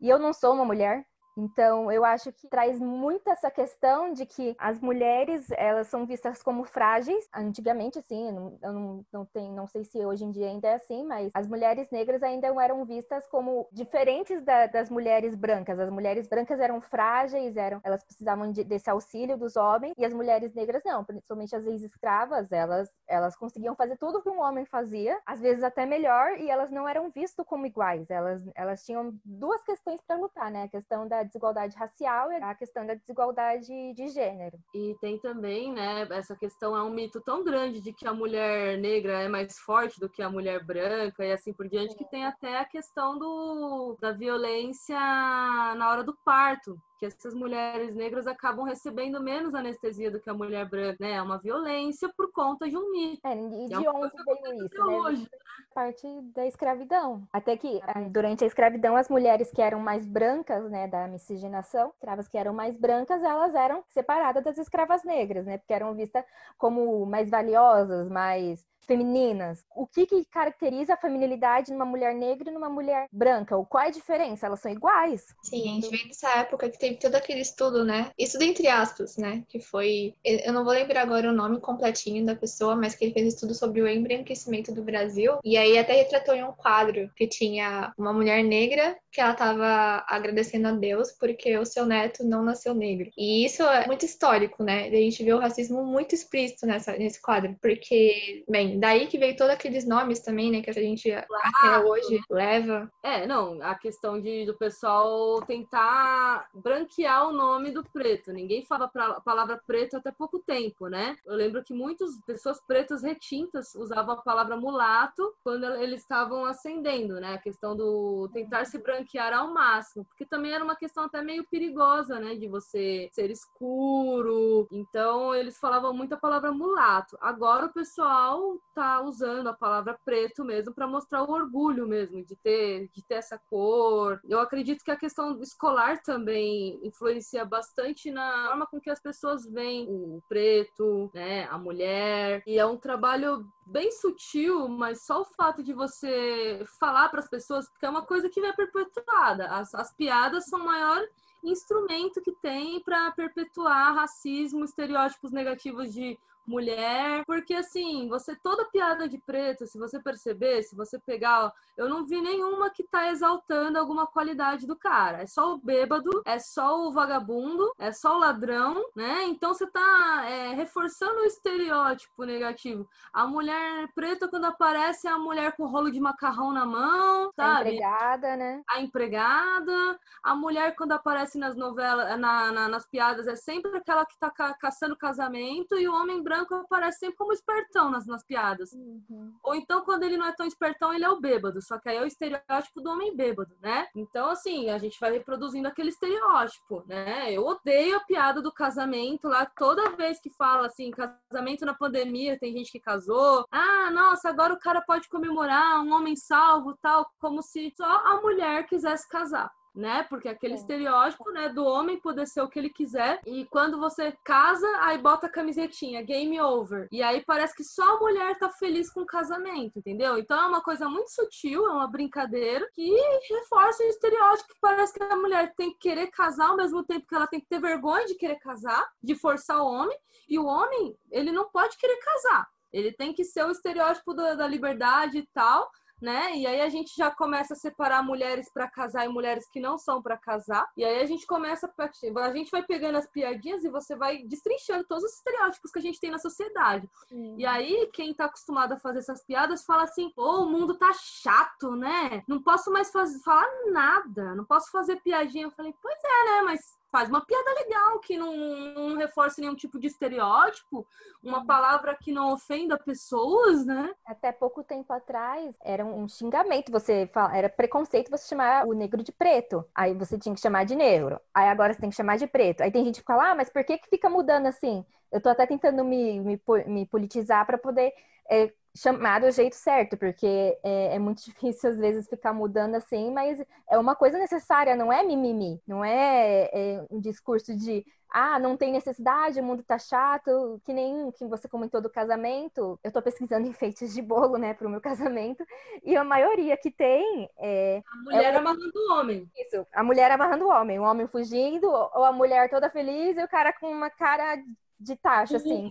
[0.00, 1.06] E eu não sou uma mulher.
[1.36, 6.42] Então, eu acho que traz muito essa questão de que as mulheres, elas são vistas
[6.42, 7.28] como frágeis.
[7.34, 8.28] Antigamente, assim,
[8.62, 11.46] eu não, não, tenho, não sei se hoje em dia ainda é assim, mas as
[11.46, 15.78] mulheres negras ainda eram vistas como diferentes da, das mulheres brancas.
[15.78, 20.12] As mulheres brancas eram frágeis, eram, elas precisavam de, desse auxílio dos homens, e as
[20.12, 25.18] mulheres negras não, principalmente as ex-escravas, elas, elas conseguiam fazer tudo que um homem fazia,
[25.24, 28.10] às vezes até melhor, e elas não eram vistas como iguais.
[28.10, 30.64] Elas, elas tinham duas questões para lutar, né?
[30.64, 34.58] A questão da desigualdade racial e a questão da desigualdade de gênero.
[34.74, 38.78] E tem também, né, essa questão é um mito tão grande de que a mulher
[38.78, 42.24] negra é mais forte do que a mulher branca e assim por diante, que tem
[42.24, 48.64] até a questão do, da violência na hora do parto que essas mulheres negras acabam
[48.64, 51.14] recebendo menos anestesia do que a mulher branca, né?
[51.14, 53.26] É uma violência por conta de um mito.
[53.26, 54.94] É, e de é onde veio isso, né?
[55.00, 55.30] Hoje.
[55.74, 57.26] Parte da escravidão.
[57.32, 61.90] Até que ah, durante a escravidão as mulheres que eram mais brancas, né, da miscigenação,
[61.94, 65.58] escravas que eram mais brancas, elas eram separadas das escravas negras, né?
[65.58, 66.24] Porque eram vistas
[66.56, 69.64] como mais valiosas, mais femininas.
[69.74, 73.56] O que, que caracteriza a feminilidade numa mulher negra e numa mulher branca?
[73.56, 74.46] Ou qual é a diferença?
[74.46, 75.26] Elas são iguais?
[75.42, 78.10] Sim, a gente vem dessa época que teve todo aquele estudo, né?
[78.18, 79.44] Estudo entre aspas, né?
[79.48, 80.14] Que foi.
[80.24, 83.54] Eu não vou lembrar agora o nome completinho da pessoa, mas que ele fez estudo
[83.54, 85.38] sobre o embranquecimento do Brasil.
[85.44, 90.04] E aí até retratou em um quadro que tinha uma mulher negra que ela estava
[90.08, 93.10] agradecendo a Deus porque o seu neto não nasceu negro.
[93.16, 94.88] E isso é muito histórico, né?
[94.88, 97.54] A gente vê o racismo muito explícito nessa, nesse quadro.
[97.60, 101.42] Porque, bem, daí que veio todos aqueles nomes também, né, que a gente claro.
[101.56, 102.90] até hoje leva.
[103.02, 108.32] É, não, a questão de do pessoal tentar branquear o nome do preto.
[108.32, 111.16] Ninguém fala a palavra preto até pouco tempo, né?
[111.24, 117.20] Eu lembro que muitas pessoas pretas retintas usavam a palavra mulato quando eles estavam ascendendo,
[117.20, 117.34] né?
[117.34, 121.44] A questão do tentar se branquear ao máximo, porque também era uma questão até meio
[121.44, 124.66] perigosa, né, de você ser escuro.
[124.70, 127.16] Então, eles falavam muito a palavra mulato.
[127.20, 132.36] Agora o pessoal tá usando a palavra preto mesmo para mostrar o orgulho mesmo de
[132.36, 134.20] ter de ter essa cor.
[134.28, 139.44] Eu acredito que a questão escolar também influencia bastante na forma com que as pessoas
[139.46, 142.42] veem o preto, né, a mulher.
[142.46, 147.28] E é um trabalho bem sutil, mas só o fato de você falar para as
[147.28, 149.46] pessoas, porque é uma coisa que é perpetuada.
[149.48, 151.02] As, as piadas são o maior
[151.44, 159.08] instrumento que tem para perpetuar racismo, estereótipos negativos de mulher, porque assim, você toda piada
[159.08, 163.10] de preto, se você perceber, se você pegar, ó, eu não vi nenhuma que tá
[163.10, 165.22] exaltando alguma qualidade do cara.
[165.22, 169.24] É só o bêbado, é só o vagabundo, é só o ladrão, né?
[169.24, 172.88] Então você tá é, reforçando o estereótipo negativo.
[173.12, 177.70] A mulher preta, quando aparece, é a mulher com rolo de macarrão na mão, sabe?
[177.70, 178.62] A empregada, né?
[178.68, 180.00] A empregada.
[180.22, 184.30] A mulher, quando aparece nas novelas, na, na, nas piadas, é sempre aquela que tá
[184.30, 188.72] ca caçando casamento, e o homem branco branco aparece sempre como espertão nas, nas piadas.
[188.72, 189.34] Uhum.
[189.42, 191.60] Ou então, quando ele não é tão espertão, ele é o bêbado.
[191.60, 193.86] Só que aí é o estereótipo do homem bêbado, né?
[193.94, 197.30] Então, assim, a gente vai reproduzindo aquele estereótipo, né?
[197.30, 199.44] Eu odeio a piada do casamento lá.
[199.44, 203.44] Toda vez que fala assim, casamento na pandemia, tem gente que casou.
[203.50, 208.20] Ah, nossa, agora o cara pode comemorar um homem salvo, tal, como se só a
[208.20, 210.02] mulher quisesse casar né?
[210.04, 210.56] Porque aquele É.
[210.56, 214.98] estereótipo, né, do homem poder ser o que ele quiser e quando você casa, aí
[214.98, 216.88] bota a camisetinha, game over.
[216.90, 220.18] E aí parece que só a mulher tá feliz com o casamento, entendeu?
[220.18, 222.90] Então é uma coisa muito sutil, é uma brincadeira que
[223.30, 227.06] reforça o estereótipo que parece que a mulher tem que querer casar ao mesmo tempo
[227.06, 229.96] que ela tem que ter vergonha de querer casar, de forçar o homem,
[230.28, 232.48] e o homem, ele não pode querer casar.
[232.72, 235.70] Ele tem que ser o estereótipo da, da liberdade e tal,
[236.02, 236.36] né?
[236.36, 239.78] E aí a gente já começa a separar mulheres para casar e mulheres que não
[239.78, 240.68] são para casar.
[240.76, 244.24] E aí a gente começa a, a gente vai pegando as piadinhas e você vai
[244.24, 246.90] destrinchando todos os estereótipos que a gente tem na sociedade.
[247.38, 250.92] E aí quem tá acostumado a fazer essas piadas fala assim: "Pô, o mundo tá
[250.94, 252.22] chato, né?
[252.26, 255.44] Não posso mais fazer, falar nada, não posso fazer piadinha".
[255.44, 256.42] Eu falei: "Pois é, né?
[256.42, 260.86] Mas faz uma piada legal que não, não reforce nenhum tipo de estereótipo,
[261.22, 263.94] uma palavra que não ofenda pessoas, né?
[264.04, 269.02] Até pouco tempo atrás era um xingamento, você fala, era preconceito você chamar o negro
[269.02, 269.64] de preto.
[269.74, 271.18] Aí você tinha que chamar de negro.
[271.32, 272.60] Aí agora você tem que chamar de preto.
[272.60, 274.84] Aí tem gente que fala, ah, mas por que, que fica mudando assim?
[275.10, 277.92] Eu tô até tentando me, me, me politizar para poder
[278.32, 283.10] é, chamar do jeito certo, porque é, é muito difícil às vezes ficar mudando assim,
[283.10, 288.38] mas é uma coisa necessária, não é mimimi, não é, é um discurso de ah,
[288.38, 292.78] não tem necessidade, o mundo tá chato, que nem que você comentou do casamento.
[292.84, 295.42] Eu tô pesquisando enfeites de bolo, né, pro meu casamento,
[295.82, 299.30] e a maioria que tem é A mulher amarrando o homem.
[299.34, 303.24] isso, a mulher amarrando o homem, o homem fugindo, ou a mulher toda feliz e
[303.24, 304.36] o cara com uma cara
[304.78, 305.70] de taxa, assim,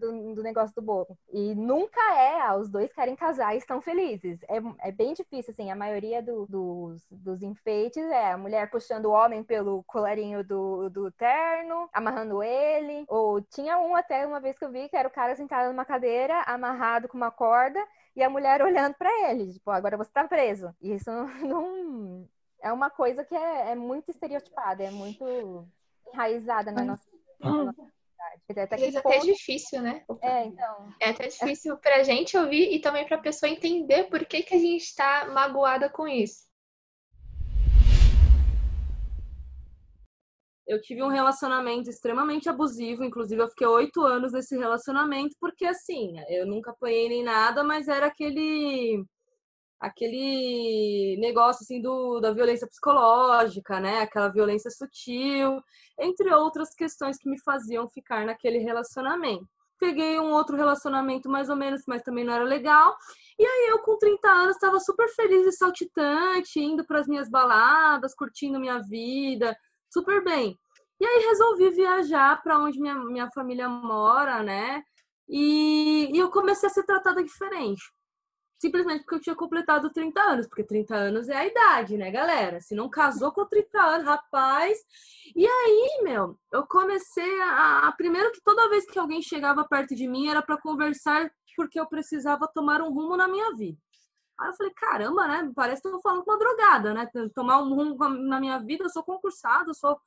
[0.00, 1.16] do, do negócio do bolo.
[1.32, 4.40] E nunca é, ah, os dois querem casar e estão felizes.
[4.44, 9.06] É, é bem difícil, assim, a maioria do- dos, dos enfeites é a mulher puxando
[9.06, 13.04] o homem pelo colarinho do, do terno, amarrando ele.
[13.08, 15.84] Ou tinha um até uma vez que eu vi que era o cara sentado numa
[15.84, 17.82] cadeira, amarrado com uma corda,
[18.14, 20.74] e a mulher olhando pra ele, tipo, agora você tá preso.
[20.80, 21.10] E isso
[21.42, 22.28] não.
[22.62, 25.68] É uma coisa que é, é muito estereotipada, é muito
[26.12, 27.04] enraizada na nossa,
[27.38, 27.95] na nossa.
[28.48, 30.04] Até Às vezes até é ponto- difícil, né?
[30.22, 30.94] É, então.
[31.00, 34.58] É até difícil pra gente ouvir e também pra pessoa entender por que, que a
[34.58, 36.46] gente tá magoada com isso.
[40.66, 46.14] Eu tive um relacionamento extremamente abusivo, inclusive eu fiquei oito anos nesse relacionamento, porque assim,
[46.28, 49.04] eu nunca apanhei nem nada, mas era aquele
[49.80, 54.00] aquele negócio assim do, da violência psicológica, né?
[54.00, 55.62] Aquela violência sutil,
[55.98, 59.46] entre outras questões que me faziam ficar naquele relacionamento.
[59.78, 62.96] Peguei um outro relacionamento mais ou menos, mas também não era legal.
[63.38, 67.28] E aí eu com 30 anos estava super feliz e saltitante, indo para as minhas
[67.28, 69.54] baladas, curtindo minha vida,
[69.90, 70.58] super bem.
[70.98, 74.82] E aí resolvi viajar para onde minha, minha família mora, né?
[75.28, 77.82] E, e eu comecei a ser tratada diferente.
[78.58, 82.60] Simplesmente porque eu tinha completado 30 anos, porque 30 anos é a idade, né, galera?
[82.60, 84.78] Se não casou com 30 anos, rapaz.
[85.34, 87.92] E aí, meu, eu comecei a.
[87.96, 91.86] Primeiro que toda vez que alguém chegava perto de mim era para conversar porque eu
[91.86, 93.78] precisava tomar um rumo na minha vida.
[94.38, 95.50] Aí eu falei, caramba, né?
[95.54, 97.08] Parece que eu tô falando com uma drogada, né?
[97.34, 97.96] Tomar um rumo
[98.28, 99.98] na minha vida, eu sou concursado, eu sou.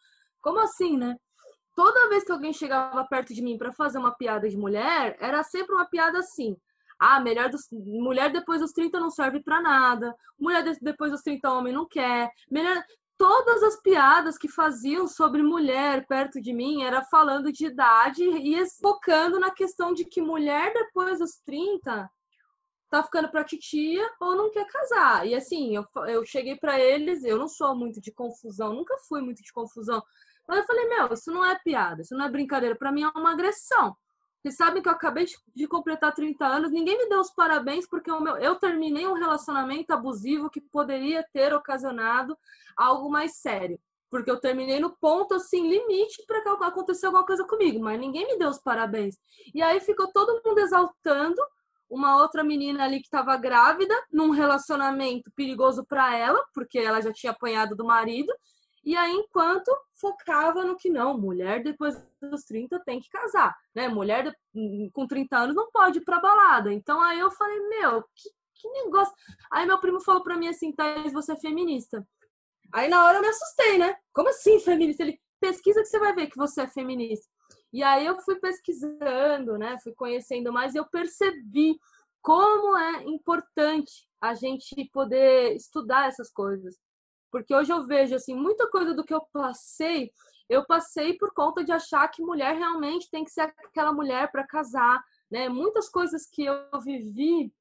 [0.42, 1.18] Como assim, né?
[1.76, 5.44] Toda vez que alguém chegava perto de mim para fazer uma piada de mulher, era
[5.44, 6.56] sempre uma piada assim.
[7.00, 7.68] Ah, melhor dos...
[7.72, 10.14] mulher depois dos 30 não serve para nada.
[10.38, 12.30] Mulher de- depois dos 30 homem não quer.
[12.52, 12.84] Melhor
[13.18, 18.66] todas as piadas que faziam sobre mulher perto de mim era falando de idade e
[18.82, 22.10] focando na questão de que mulher depois dos 30
[22.90, 25.28] tá ficando pra titia ou não quer casar.
[25.28, 29.22] E assim, eu, eu cheguei pra eles, eu não sou muito de confusão, nunca fui
[29.22, 30.02] muito de confusão.
[30.48, 33.10] Mas eu falei, meu, isso não é piada, isso não é brincadeira, pra mim é
[33.10, 33.96] uma agressão.
[34.42, 38.10] Vocês sabem que eu acabei de, completar 30 anos, ninguém me deu os parabéns porque
[38.10, 42.38] o meu, eu terminei um relacionamento abusivo que poderia ter ocasionado
[42.76, 43.80] algo mais sério.
[44.10, 48.26] Porque eu terminei no ponto, assim, limite para que acontecer alguma coisa comigo, mas ninguém
[48.26, 49.18] me deu os parabéns.
[49.54, 51.42] E aí ficou todo mundo exaltando
[51.90, 57.12] uma outra menina ali que estava grávida, num relacionamento perigoso para ela, porque ela já
[57.12, 58.32] tinha apanhado do marido.
[58.90, 59.70] E aí, enquanto
[60.02, 63.88] focava no que não, mulher depois dos 30 tem que casar, né?
[63.88, 64.24] Mulher
[64.54, 66.74] de- com 30 anos não pode ir pra balada.
[66.74, 69.14] Então aí eu falei, meu, que, que negócio.
[69.52, 72.04] Aí meu primo falou pra mim assim, Thaís, você é feminista.
[72.74, 73.96] Aí na hora eu me assustei, né?
[74.14, 75.04] Como assim feminista?
[75.04, 77.28] Ele pesquisa que você vai ver que você é feminista.
[77.74, 79.78] E aí eu fui pesquisando, né?
[79.84, 81.78] Fui conhecendo mais e eu percebi
[82.22, 86.76] como é importante a gente poder estudar essas coisas.
[87.32, 90.12] Porque hoje eu vejo assim, muita coisa do que eu passei,
[90.50, 94.48] eu passei por conta de achar que mulher realmente tem que ser aquela mulher para
[94.48, 95.48] casar, né?
[95.48, 97.54] Muitas coisas que eu vivi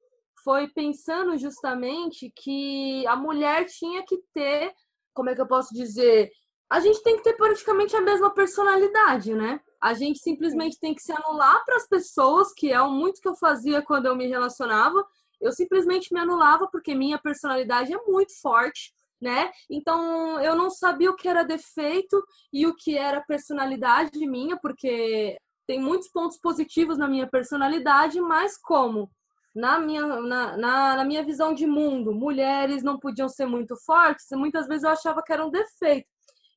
[0.43, 4.73] foi pensando justamente que a mulher tinha que ter,
[5.13, 6.31] como é que eu posso dizer,
[6.69, 9.59] a gente tem que ter praticamente a mesma personalidade, né?
[9.81, 13.27] A gente simplesmente tem que se anular para as pessoas, que é o muito que
[13.27, 15.03] eu fazia quando eu me relacionava.
[15.41, 19.51] Eu simplesmente me anulava porque minha personalidade é muito forte, né?
[19.69, 25.37] Então eu não sabia o que era defeito e o que era personalidade minha, porque
[25.67, 29.09] tem muitos pontos positivos na minha personalidade, mas como
[29.53, 34.27] na minha, na, na, na, minha visão de mundo, mulheres não podiam ser muito fortes,
[34.31, 36.07] muitas vezes eu achava que era um defeito.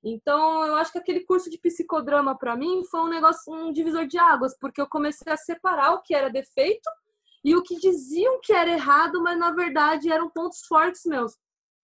[0.05, 4.07] Então, eu acho que aquele curso de psicodrama para mim foi um negócio, um divisor
[4.07, 6.88] de águas, porque eu comecei a separar o que era defeito
[7.44, 11.37] e o que diziam que era errado, mas na verdade eram pontos fortes meus,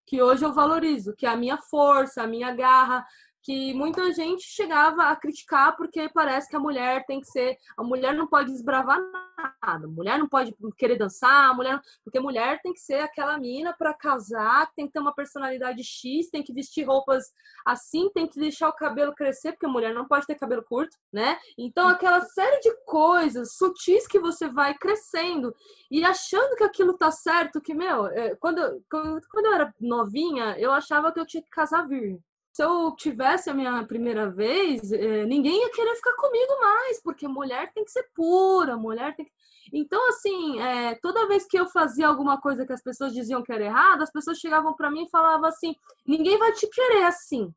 [0.09, 3.07] que hoje eu valorizo, que é a minha força, a minha garra,
[3.49, 7.83] que muita gente chegava a criticar porque parece que a mulher tem que ser, a
[7.83, 12.61] mulher não pode desbravar nada, a mulher não pode querer dançar, a mulher, porque mulher
[12.61, 16.53] tem que ser aquela mina para casar, tem que ter uma personalidade X, tem que
[16.53, 17.33] vestir roupas
[17.65, 20.99] assim, tem que deixar o cabelo crescer, porque a mulher não pode ter cabelo curto,
[21.11, 21.39] né?
[21.57, 25.55] Então aquela série de coisas sutis que você vai crescendo
[25.91, 30.71] e achando que aquilo tá certo, que meu, é, quando, quando eu era novinha, eu
[30.71, 32.23] achava que eu tinha que casar virgem
[32.59, 37.29] se eu tivesse a minha primeira vez, eh, ninguém ia querer ficar comigo mais, porque
[37.29, 39.31] mulher tem que ser pura, mulher tem que...
[39.73, 43.53] Então, assim, é, toda vez que eu fazia alguma coisa que as pessoas diziam que
[43.53, 47.55] era errado, as pessoas chegavam para mim e falavam assim: ninguém vai te querer assim.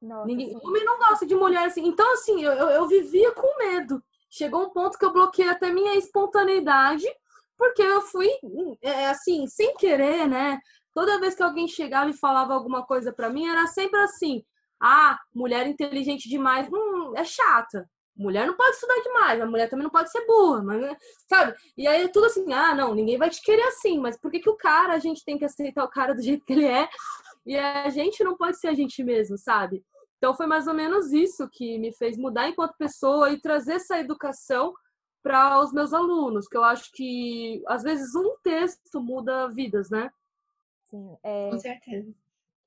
[0.00, 0.58] Nossa, ninguém...
[0.60, 1.86] Homem não gosta de mulher assim.
[1.86, 4.02] Então, assim, eu, eu vivia com medo.
[4.28, 7.06] Chegou um ponto que eu bloqueei até minha espontaneidade,
[7.56, 8.28] porque eu fui,
[8.82, 10.58] é, assim, sem querer, né?
[10.94, 14.44] Toda vez que alguém chegava e falava alguma coisa para mim, era sempre assim:
[14.80, 17.88] ah, mulher inteligente demais hum, é chata.
[18.14, 21.54] Mulher não pode estudar demais, a mulher também não pode ser burra, mas, né, sabe?
[21.78, 24.38] E aí é tudo assim, ah, não, ninguém vai te querer assim, mas por que,
[24.38, 26.88] que o cara, a gente tem que aceitar o cara do jeito que ele é
[27.46, 29.82] e a gente não pode ser a gente mesmo, sabe?
[30.18, 33.98] Então foi mais ou menos isso que me fez mudar enquanto pessoa e trazer essa
[33.98, 34.74] educação
[35.22, 40.10] para os meus alunos, que eu acho que às vezes um texto muda vidas, né?
[40.92, 42.14] Sim, é, Com certeza.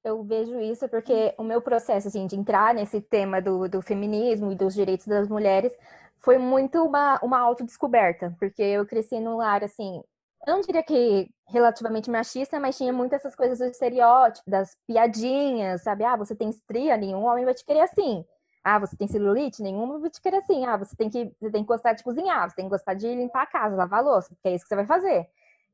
[0.04, 4.52] Eu vejo isso porque o meu processo assim, de entrar nesse tema do, do feminismo
[4.52, 5.76] e dos direitos das mulheres
[6.20, 10.02] foi muito uma, uma autodescoberta, porque eu cresci num lar assim,
[10.48, 15.82] eu não diria que relativamente machista, mas tinha muitas essas coisas do estereótipo, das piadinhas,
[15.84, 16.04] sabe?
[16.04, 18.24] Ah, você tem estria, nenhum homem vai te querer assim.
[18.64, 20.66] Ah, você tem celulite, nenhum vai te querer assim.
[20.66, 23.08] Ah, você tem que, você tem que gostar de cozinhar, você tem que gostar de
[23.08, 25.28] limpar a casa, lavar a louça, porque é isso que você vai fazer.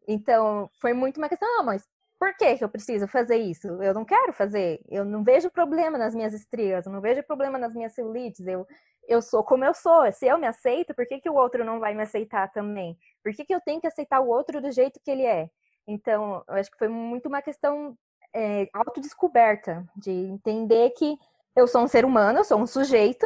[0.07, 1.87] Então, foi muito uma questão, não, mas
[2.21, 3.67] por que, que eu preciso fazer isso?
[3.81, 4.79] Eu não quero fazer.
[4.87, 8.45] Eu não vejo problema nas minhas estrias, eu não vejo problema nas minhas celulites.
[8.45, 8.67] Eu,
[9.07, 10.11] eu sou como eu sou.
[10.11, 12.95] Se eu me aceito, por que, que o outro não vai me aceitar também?
[13.23, 15.49] Por que, que eu tenho que aceitar o outro do jeito que ele é?
[15.87, 17.97] Então, eu acho que foi muito uma questão
[18.35, 21.17] é, autodescoberta, de entender que
[21.55, 23.25] eu sou um ser humano, eu sou um sujeito,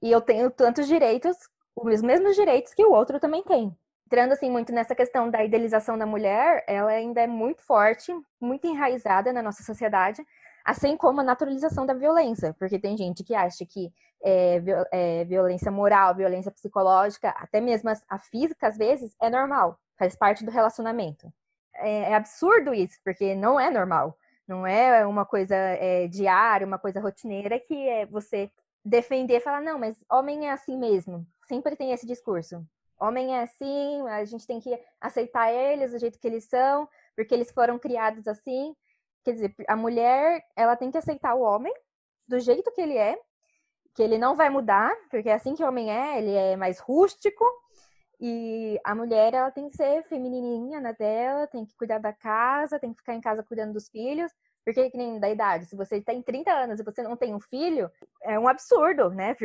[0.00, 1.36] e eu tenho tantos direitos,
[1.74, 5.98] os mesmos direitos que o outro também tem entrando assim muito nessa questão da idealização
[5.98, 10.24] da mulher, ela ainda é muito forte, muito enraizada na nossa sociedade,
[10.64, 13.92] assim como a naturalização da violência, porque tem gente que acha que
[14.22, 20.16] é, é, violência moral, violência psicológica, até mesmo a, física às vezes é normal, faz
[20.16, 21.32] parte do relacionamento.
[21.74, 24.16] É, é absurdo isso, porque não é normal,
[24.46, 28.50] não é uma coisa é, diária, uma coisa rotineira que é você
[28.84, 31.26] defender, falar não, mas homem é assim mesmo.
[31.48, 32.64] Sempre tem esse discurso
[32.98, 37.34] homem é assim, a gente tem que aceitar eles do jeito que eles são, porque
[37.34, 38.74] eles foram criados assim.
[39.24, 41.72] Quer dizer, a mulher, ela tem que aceitar o homem
[42.28, 43.18] do jeito que ele é,
[43.94, 46.78] que ele não vai mudar, porque é assim que o homem é, ele é mais
[46.78, 47.44] rústico.
[48.20, 52.78] E a mulher, ela tem que ser feminininha na dela, tem que cuidar da casa,
[52.78, 54.32] tem que ficar em casa cuidando dos filhos.
[54.64, 57.40] Porque, que nem da idade, se você tem 30 anos e você não tem um
[57.40, 57.90] filho,
[58.22, 59.36] é um absurdo, né?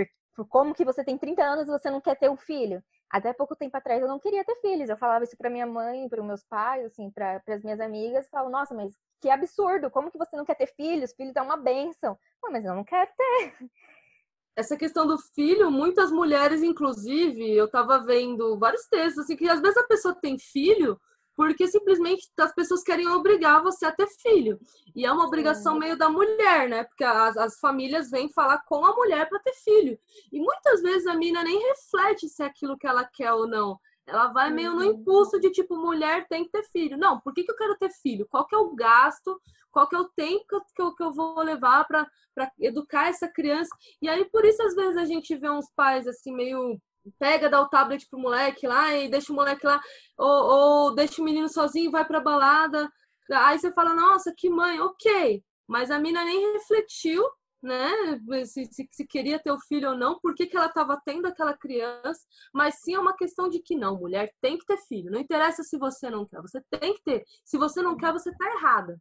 [0.50, 2.84] Como que você tem 30 anos e você não quer ter um filho?
[3.12, 4.89] Até pouco tempo atrás eu não queria ter filhos.
[4.89, 8.30] Eu falava isso para minha mãe, para meus pais, assim, para as minhas amigas.
[8.30, 9.91] Falo, nossa, mas que absurdo!
[9.91, 11.13] Como que você não quer ter filhos?
[11.13, 12.17] Filhos é uma benção.
[12.50, 13.69] mas eu não quero ter.
[14.56, 19.62] Essa questão do filho, muitas mulheres, inclusive, eu estava vendo vários textos, assim, que às
[19.62, 21.00] vezes a pessoa tem filho,
[21.36, 24.60] porque simplesmente as pessoas querem obrigar você a ter filho.
[24.96, 26.84] E é uma obrigação meio da mulher, né?
[26.84, 29.98] Porque as, as famílias vêm falar com a mulher para ter filho.
[30.32, 33.80] E muitas vezes a mina nem reflete se é aquilo que ela quer ou não.
[34.06, 34.91] Ela vai meio no uhum.
[34.91, 36.98] impulso de tipo, mulher tem que ter filho.
[36.98, 38.28] Não, por que, que eu quero ter filho?
[38.30, 39.39] Qual que é o gasto?
[39.72, 42.06] Qual que é o tempo que eu, que eu vou levar para
[42.60, 43.70] educar essa criança?
[44.02, 46.78] E aí, por isso, às vezes, a gente vê uns pais assim, meio
[47.20, 49.82] pega, dá o tablet pro moleque lá e deixa o moleque lá,
[50.18, 52.91] ou, ou deixa o menino sozinho e vai pra balada.
[53.32, 55.43] Aí você fala, nossa, que mãe, ok.
[55.68, 57.24] Mas a mina nem refletiu,
[57.62, 57.89] né?
[58.45, 61.28] Se, se, se queria ter o filho ou não, por que, que ela estava tendo
[61.28, 62.22] aquela criança,
[62.54, 65.12] mas sim é uma questão de que não, mulher tem que ter filho.
[65.12, 67.24] Não interessa se você não quer, você tem que ter.
[67.45, 68.99] Se você não quer, você tá errada.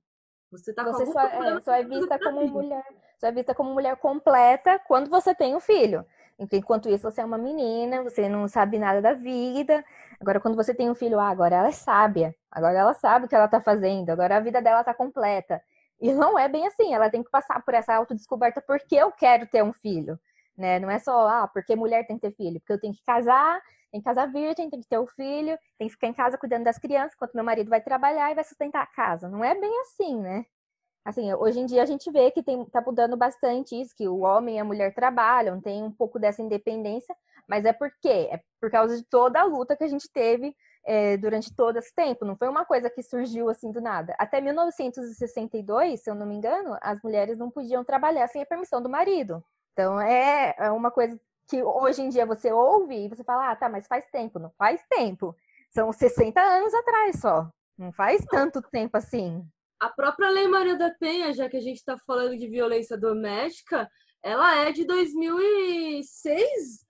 [0.51, 2.85] Você tá você só, é, só é vista como mulher,
[3.19, 6.05] só é vista como mulher completa quando você tem o um filho.
[6.41, 9.85] Enquanto isso, você é uma menina, você não sabe nada da vida.
[10.19, 13.29] Agora, quando você tem um filho, ah, agora ela é sábia, agora ela sabe o
[13.29, 15.63] que ela está fazendo, agora a vida dela está completa.
[16.01, 19.47] E não é bem assim, ela tem que passar por essa autodescoberta porque eu quero
[19.47, 20.19] ter um filho.
[20.57, 20.79] Né?
[20.79, 23.61] Não é só, ah, porque mulher tem que ter filho, porque eu tenho que casar,
[23.93, 26.39] tem que casar virgem, tem que ter o um filho, tem que ficar em casa
[26.39, 29.29] cuidando das crianças, enquanto meu marido vai trabalhar e vai sustentar a casa.
[29.29, 30.47] Não é bem assim, né?
[31.05, 34.21] Assim, hoje em dia a gente vê que tem, tá mudando bastante isso, que o
[34.21, 37.15] homem e a mulher trabalham, tem um pouco dessa independência,
[37.49, 38.29] mas é por quê?
[38.31, 41.95] É por causa de toda a luta que a gente teve é, durante todo esse
[41.95, 42.25] tempo.
[42.25, 44.15] Não foi uma coisa que surgiu assim do nada.
[44.19, 48.83] Até 1962, se eu não me engano, as mulheres não podiam trabalhar sem a permissão
[48.83, 49.43] do marido.
[49.73, 53.57] Então é, é uma coisa que hoje em dia você ouve e você fala, ah,
[53.57, 54.39] tá, mas faz tempo.
[54.39, 55.35] Não faz tempo.
[55.71, 57.51] São 60 anos atrás só.
[57.77, 59.45] Não faz tanto tempo assim.
[59.81, 63.91] A própria Lei Maria da Penha, já que a gente está falando de violência doméstica,
[64.23, 66.85] ela é de 2006.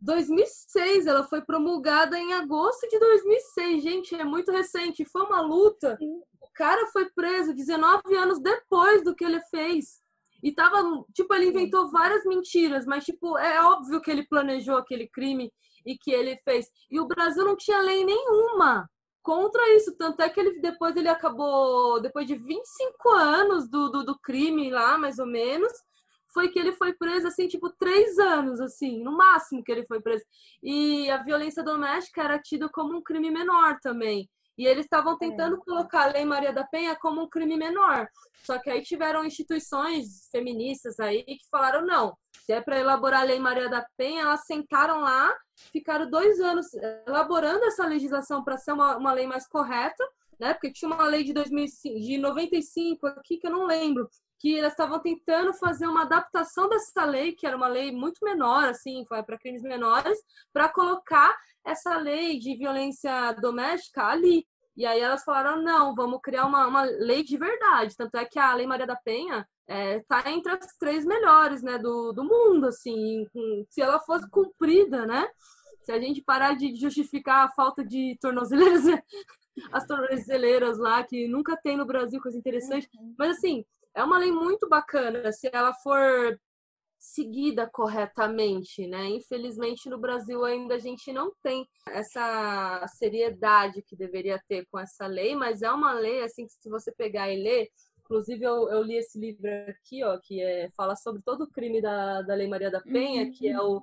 [0.00, 3.82] 2006, ela foi promulgada em agosto de 2006.
[3.82, 5.04] Gente, é muito recente.
[5.04, 5.98] Foi uma luta.
[6.00, 10.00] O cara foi preso 19 anos depois do que ele fez.
[10.40, 15.08] E tava, tipo, ele inventou várias mentiras, mas, tipo, é óbvio que ele planejou aquele
[15.08, 15.52] crime
[15.84, 16.70] e que ele fez.
[16.88, 18.88] E o Brasil não tinha lei nenhuma
[19.26, 19.96] contra isso.
[19.96, 24.70] Tanto é que ele depois ele acabou, depois de 25 anos do, do, do, crime
[24.70, 25.72] lá, mais ou menos,
[26.32, 30.00] foi que ele foi preso, assim, tipo, três anos, assim, no máximo que ele foi
[30.00, 30.24] preso.
[30.62, 34.30] E a violência doméstica era tida como um crime menor também.
[34.56, 35.58] E eles estavam tentando é.
[35.60, 38.08] colocar a Lei Maria da Penha como um crime menor.
[38.42, 43.24] Só que aí tiveram instituições feministas aí que falaram: não, se é para elaborar a
[43.24, 45.34] Lei Maria da Penha, elas sentaram lá,
[45.72, 46.66] ficaram dois anos
[47.06, 50.04] elaborando essa legislação para ser uma, uma lei mais correta,
[50.38, 50.54] né?
[50.54, 54.72] Porque tinha uma lei de, 2005, de 95 aqui que eu não lembro, que elas
[54.72, 59.38] estavam tentando fazer uma adaptação dessa lei, que era uma lei muito menor, assim, para
[59.38, 60.18] crimes menores,
[60.52, 64.46] para colocar essa lei de violência doméstica ali.
[64.76, 67.96] E aí elas falaram, não, vamos criar uma, uma lei de verdade.
[67.96, 71.78] Tanto é que a Lei Maria da Penha está é, entre as três melhores né,
[71.78, 73.26] do, do mundo, assim,
[73.70, 75.26] se ela fosse cumprida, né?
[75.82, 78.82] Se a gente parar de justificar a falta de tornozeleiras,
[79.72, 82.88] as tornozeleiras lá, que nunca tem no Brasil, coisa interessante.
[82.98, 83.14] Uhum.
[83.18, 83.64] Mas, assim,
[83.96, 86.38] é uma lei muito bacana se ela for
[86.98, 89.06] seguida corretamente, né?
[89.06, 95.06] Infelizmente no Brasil ainda a gente não tem essa seriedade que deveria ter com essa
[95.06, 97.68] lei, mas é uma lei assim que se você pegar e ler,
[98.00, 101.80] inclusive eu, eu li esse livro aqui, ó, que é, fala sobre todo o crime
[101.80, 103.30] da, da Lei Maria da Penha, uhum.
[103.32, 103.82] que é o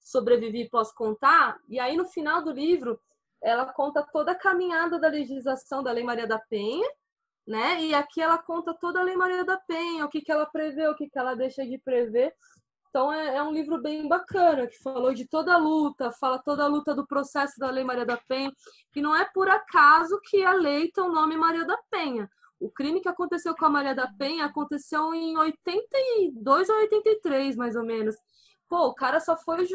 [0.00, 2.98] Sobreviver e Posso Contar, e aí no final do livro
[3.40, 6.88] ela conta toda a caminhada da legislação da Lei Maria da Penha,
[7.46, 7.82] né?
[7.82, 10.86] E aqui ela conta toda a Lei Maria da Penha, o que, que ela prevê,
[10.88, 12.32] o que, que ela deixa de prever.
[12.88, 16.64] Então é, é, um livro bem bacana, que falou de toda a luta, fala toda
[16.64, 18.52] a luta do processo da Lei Maria da Penha,
[18.92, 22.28] que não é por acaso que a lei tem o nome Maria da Penha.
[22.60, 27.74] O crime que aconteceu com a Maria da Penha aconteceu em 82 ou 83, mais
[27.76, 28.14] ou menos.
[28.68, 29.66] Pô, o cara só foi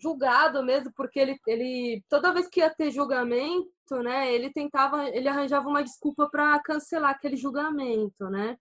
[0.00, 3.70] julgado mesmo porque ele, ele toda vez que ia ter julgamento,
[4.00, 8.56] né, ele tentava, ele arranjava uma desculpa para cancelar aquele julgamento, né?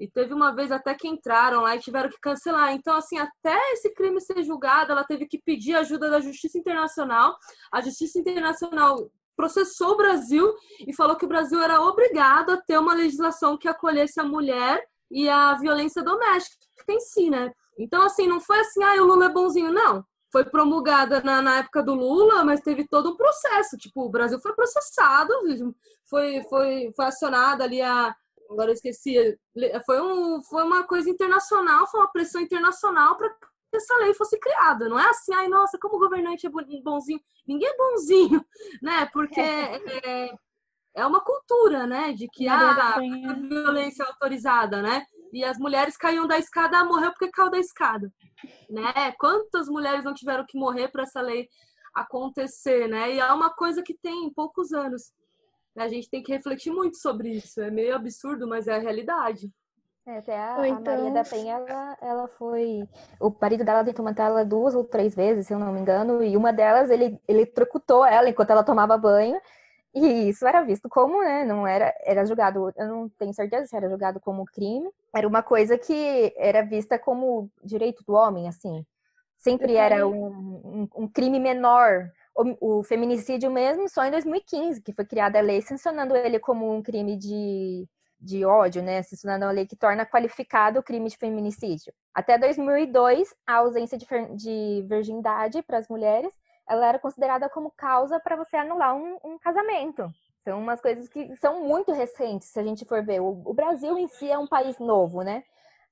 [0.00, 2.72] E teve uma vez até que entraram lá e tiveram que cancelar.
[2.72, 7.36] Então, assim, até esse crime ser julgado, ela teve que pedir ajuda da Justiça Internacional.
[7.72, 10.54] A Justiça Internacional processou o Brasil
[10.86, 14.84] e falou que o Brasil era obrigado a ter uma legislação que acolhesse a mulher
[15.10, 17.52] e a violência doméstica em si, né?
[17.78, 20.04] Então, assim, não foi assim, ah, o Lula é bonzinho, não.
[20.30, 23.76] Foi promulgada na, na época do Lula, mas teve todo um processo.
[23.76, 25.32] Tipo, o Brasil foi processado,
[26.04, 28.14] foi, foi, foi acionada ali a.
[28.50, 29.38] Agora eu esqueci.
[29.84, 34.38] Foi, um, foi uma coisa internacional, foi uma pressão internacional para que essa lei fosse
[34.38, 34.88] criada.
[34.88, 37.20] Não é assim, ai, nossa, como o governante é bonzinho.
[37.46, 38.44] Ninguém é bonzinho,
[38.82, 39.06] né?
[39.12, 40.32] Porque é,
[40.94, 42.12] é uma cultura, né?
[42.12, 43.00] De que ah, a
[43.34, 45.06] violência é autorizada, né?
[45.32, 48.10] E as mulheres caíam da escada, ah, morreu porque caiu da escada,
[48.68, 49.12] né?
[49.18, 51.48] Quantas mulheres não tiveram que morrer para essa lei
[51.94, 53.14] acontecer, né?
[53.14, 55.12] E é uma coisa que tem poucos anos.
[55.76, 57.60] A gente tem que refletir muito sobre isso.
[57.60, 59.50] É meio absurdo, mas é a realidade.
[60.08, 60.94] É, até a, então...
[60.94, 62.88] a, Maria da Penha, ela, ela foi.
[63.20, 66.22] O marido dela tentou matar ela duas ou três vezes, se eu não me engano,
[66.22, 69.38] e uma delas ele, ele trocutou ela enquanto ela tomava banho.
[69.98, 71.44] E isso era visto como, né?
[71.44, 74.88] Não era, era julgado, eu não tenho certeza se era julgado como crime.
[75.14, 78.84] Era uma coisa que era vista como direito do homem, assim.
[79.36, 82.10] Sempre era um, um, um crime menor.
[82.34, 86.72] O, o, feminicídio mesmo só em 2015, que foi criada a lei sancionando ele como
[86.72, 87.88] um crime de
[88.20, 91.92] de ódio, né, sancionando a lei que torna qualificado o crime de feminicídio.
[92.12, 96.34] Até 2002, a ausência de, de virgindade para as mulheres,
[96.68, 100.12] ela era considerada como causa para você anular um, um, casamento.
[100.44, 103.20] São umas coisas que são muito recentes, se a gente for ver.
[103.20, 105.42] O, o Brasil em si é um país novo, né?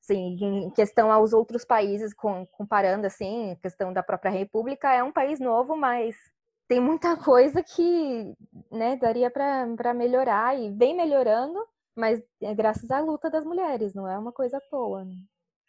[0.01, 5.13] Sim, em questão aos outros países, com, comparando assim, questão da própria República, é um
[5.13, 6.15] país novo, mas
[6.69, 8.35] tem muita coisa que
[8.71, 11.59] né, daria para melhorar e vem melhorando,
[11.95, 15.05] mas é graças à luta das mulheres, não é uma coisa à toa.
[15.05, 15.15] Né?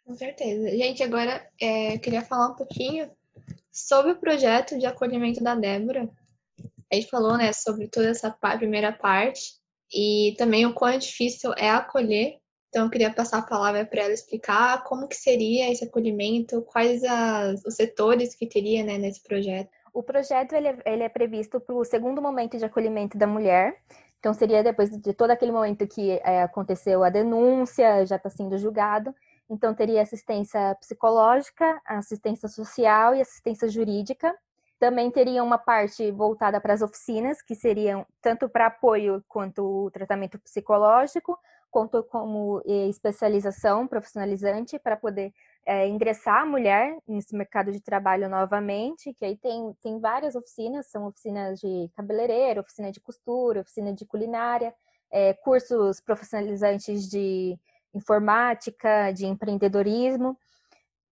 [0.04, 0.70] Com certeza.
[0.70, 3.10] Gente, agora é, eu queria falar um pouquinho
[3.72, 6.08] sobre o projeto de acolhimento da Débora.
[6.90, 9.54] A gente falou né, sobre toda essa primeira parte
[9.92, 12.38] e também o quão difícil é acolher.
[12.68, 17.02] Então, eu queria passar a palavra para ela explicar como que seria esse acolhimento, quais
[17.04, 19.70] as, os setores que teria né, nesse projeto.
[19.92, 23.80] O projeto ele é, ele é previsto para o segundo momento de acolhimento da mulher,
[24.18, 28.58] então, seria depois de todo aquele momento que é, aconteceu a denúncia, já está sendo
[28.58, 29.14] julgado.
[29.50, 34.36] Então, teria assistência psicológica, assistência social e assistência jurídica.
[34.78, 39.90] Também teria uma parte voltada para as oficinas, que seriam tanto para apoio quanto o
[39.90, 41.38] tratamento psicológico,
[41.70, 45.32] quanto como especialização profissionalizante para poder
[45.66, 50.86] é, ingressar a mulher nesse mercado de trabalho novamente, que aí tem, tem várias oficinas,
[50.86, 54.74] são oficinas de cabeleireiro, oficina de costura, oficina de culinária,
[55.10, 57.58] é, cursos profissionalizantes de
[57.98, 60.38] informática, de empreendedorismo,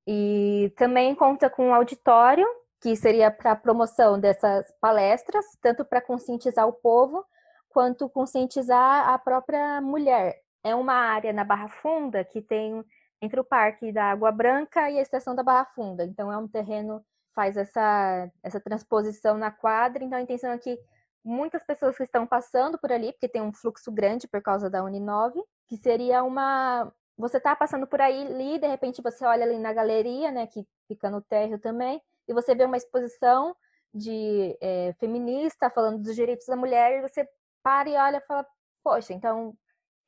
[0.06, 2.46] e também conta com um auditório,
[2.80, 7.24] que seria para promoção dessas palestras, tanto para conscientizar o povo,
[7.68, 10.40] quanto conscientizar a própria mulher.
[10.64, 12.84] É uma área na Barra Funda que tem
[13.20, 16.04] entre o Parque da Água Branca e a Estação da Barra Funda.
[16.04, 20.02] Então, é um terreno faz essa, essa transposição na quadra.
[20.02, 20.78] Então, a intenção é que
[21.22, 24.82] muitas pessoas que estão passando por ali, porque tem um fluxo grande por causa da
[24.82, 26.92] Uninove, que seria uma.
[27.18, 30.66] Você está passando por aí ali, de repente você olha ali na galeria, né, que
[30.86, 33.56] fica no térreo também, e você vê uma exposição
[33.94, 37.26] de é, feminista falando dos direitos da mulher, e você
[37.62, 38.46] para e olha e fala,
[38.84, 39.56] poxa, então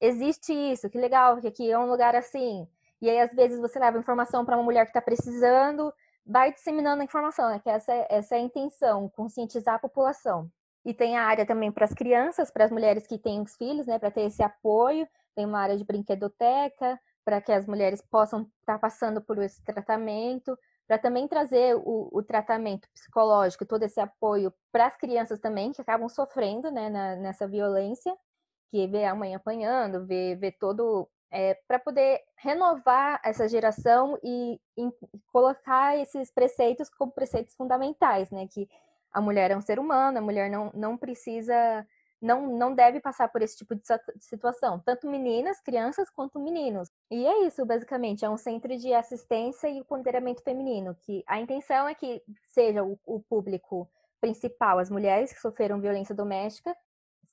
[0.00, 2.68] existe isso, que legal, que aqui é um lugar assim.
[3.00, 5.92] E aí, às vezes, você leva informação para uma mulher que está precisando,
[6.26, 7.60] vai disseminando a informação, né?
[7.60, 10.50] Que essa, é, essa é a intenção, conscientizar a população.
[10.84, 13.86] E tem a área também para as crianças, para as mulheres que têm os filhos,
[13.86, 13.98] né?
[13.98, 15.06] Para ter esse apoio.
[15.38, 19.62] Tem uma área de brinquedoteca, para que as mulheres possam estar tá passando por esse
[19.62, 25.70] tratamento, para também trazer o, o, tratamento psicológico, todo esse apoio para as crianças também,
[25.70, 28.12] que acabam sofrendo né, na, nessa violência,
[28.68, 34.60] que vê a mãe apanhando, vê, vê todo é, para poder renovar essa geração e,
[34.76, 34.90] e,
[35.30, 38.48] colocar esses preceitos como preceitos fundamentais, né?
[38.48, 38.68] Que
[39.12, 41.86] a mulher é um ser humano, a mulher não, não precisa,
[42.20, 43.82] não, não deve passar por esse tipo de
[44.20, 46.90] situação, tanto meninas, crianças, quanto meninos.
[47.10, 51.88] E é isso, basicamente, é um centro de assistência e empoderamento feminino, que a intenção
[51.88, 53.88] é que seja o, o público
[54.20, 56.76] principal, as mulheres que sofreram violência doméstica,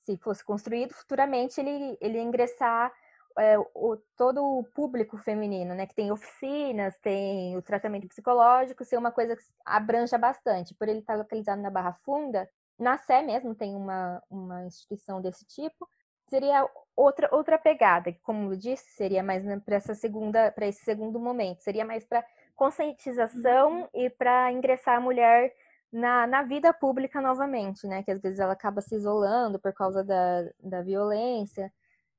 [0.04, 2.92] se fosse construído, futuramente ele, ele ingressar
[3.38, 5.86] é, o, todo o público feminino, né?
[5.86, 10.74] Que tem oficinas, tem o tratamento psicológico, ser uma coisa que abranja bastante.
[10.74, 12.48] Por ele estar localizado na Barra Funda,
[12.78, 15.88] na Sé mesmo tem uma, uma instituição desse tipo.
[16.28, 20.82] Seria outra, outra pegada, que, como eu disse, seria mais para essa segunda, para esse
[20.84, 22.24] segundo momento, seria mais para
[22.56, 23.88] conscientização uhum.
[23.94, 25.52] e para ingressar a mulher
[25.92, 28.02] na, na vida pública novamente, né?
[28.02, 31.72] Que às vezes ela acaba se isolando por causa da, da violência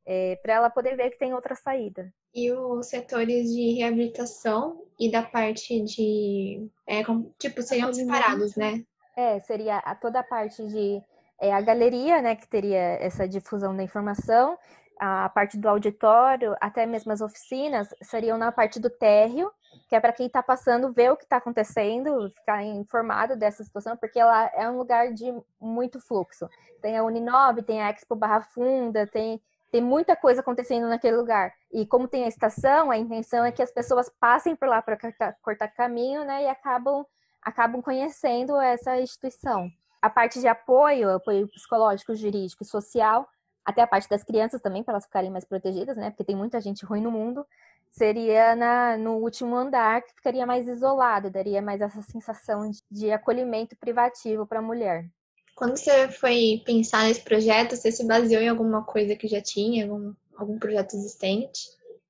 [0.05, 2.12] é, para ela poder ver que tem outra saída.
[2.34, 6.66] E os setores de reabilitação e da parte de.
[6.88, 8.86] É, como, tipo, seriam separados, né?
[9.18, 11.01] É, seria a, toda a parte de.
[11.41, 14.57] É, a galeria, né, que teria essa difusão da informação,
[14.99, 19.51] a parte do auditório, até mesmo as oficinas, seriam na parte do térreo,
[19.88, 23.97] que é para quem está passando ver o que está acontecendo, ficar informado dessa situação,
[23.97, 26.47] porque ela é um lugar de muito fluxo.
[26.82, 29.41] Tem a Uninove, tem a Expo Barra Funda, tem,
[29.72, 31.53] tem muita coisa acontecendo naquele lugar.
[31.72, 34.97] E como tem a estação, a intenção é que as pessoas passem por lá para
[34.97, 37.05] cortar, cortar caminho, né, e acabam
[37.48, 39.70] acabam conhecendo essa instituição.
[40.02, 43.28] A parte de apoio, apoio psicológico, jurídico e social,
[43.66, 46.10] até a parte das crianças também, para elas ficarem mais protegidas, né?
[46.10, 47.45] Porque tem muita gente ruim no mundo
[47.98, 53.12] seria na, no último andar, que ficaria mais isolado, daria mais essa sensação de, de
[53.12, 55.06] acolhimento privativo para a mulher.
[55.56, 59.86] Quando você foi pensar nesse projeto, você se baseou em alguma coisa que já tinha,
[59.86, 61.62] algum, algum projeto existente?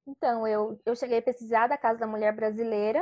[0.05, 3.01] Então, eu, eu cheguei a pesquisar da Casa da Mulher Brasileira,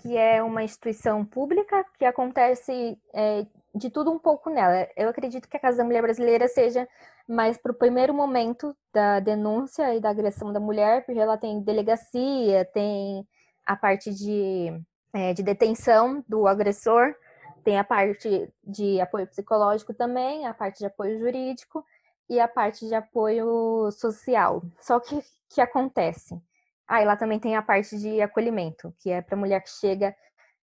[0.00, 4.88] que é uma instituição pública que acontece é, de tudo um pouco nela.
[4.96, 6.88] Eu acredito que a Casa da Mulher Brasileira seja
[7.26, 11.60] mais para o primeiro momento da denúncia e da agressão da mulher, porque ela tem
[11.60, 13.26] delegacia, tem
[13.66, 14.72] a parte de,
[15.12, 17.14] é, de detenção do agressor,
[17.62, 21.84] tem a parte de apoio psicológico também, a parte de apoio jurídico
[22.30, 24.62] e a parte de apoio social.
[24.80, 26.40] Só que que acontece?
[26.88, 30.14] Ah, e lá também tem a parte de acolhimento, que é para mulher que chega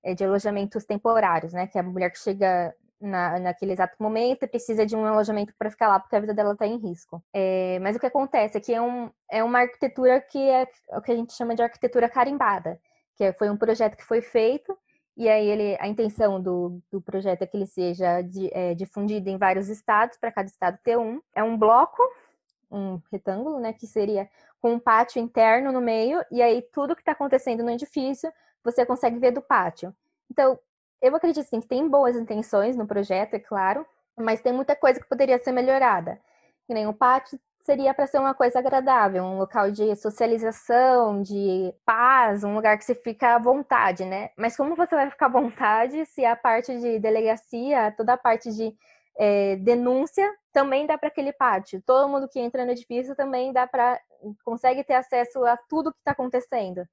[0.04, 1.68] é, de alojamentos temporários, né?
[1.68, 5.54] Que é a mulher que chega na, naquele exato momento e precisa de um alojamento
[5.58, 7.24] para ficar lá porque a vida dela está em risco.
[7.34, 11.02] É, mas o que acontece é que é, um, é uma arquitetura que é o
[11.02, 12.80] que a gente chama de arquitetura carimbada,
[13.16, 14.78] que é, foi um projeto que foi feito
[15.18, 19.30] e aí ele, a intenção do, do projeto é que ele seja de, é, difundido
[19.30, 21.22] em vários estados, para cada estado ter um.
[21.34, 22.04] É um bloco,
[22.76, 24.30] um retângulo, né, que seria
[24.62, 28.32] com um pátio interno no meio, e aí tudo que está acontecendo no edifício
[28.64, 29.96] você consegue ver do pátio.
[30.30, 30.60] Então,
[31.02, 33.86] eu acredito sim que tem boas intenções no projeto, é claro,
[34.18, 36.20] mas tem muita coisa que poderia ser melhorada.
[36.66, 41.74] Que nem o pátio seria para ser uma coisa agradável, um local de socialização, de
[41.84, 44.30] paz, um lugar que você fica à vontade, né?
[44.38, 48.52] Mas como você vai ficar à vontade se a parte de delegacia, toda a parte
[48.52, 48.76] de
[49.18, 51.82] é, denúncia também dá para aquele pátio?
[51.86, 54.00] Todo mundo que entra no edifício também dá para
[54.44, 56.86] consegue ter acesso a tudo que está acontecendo.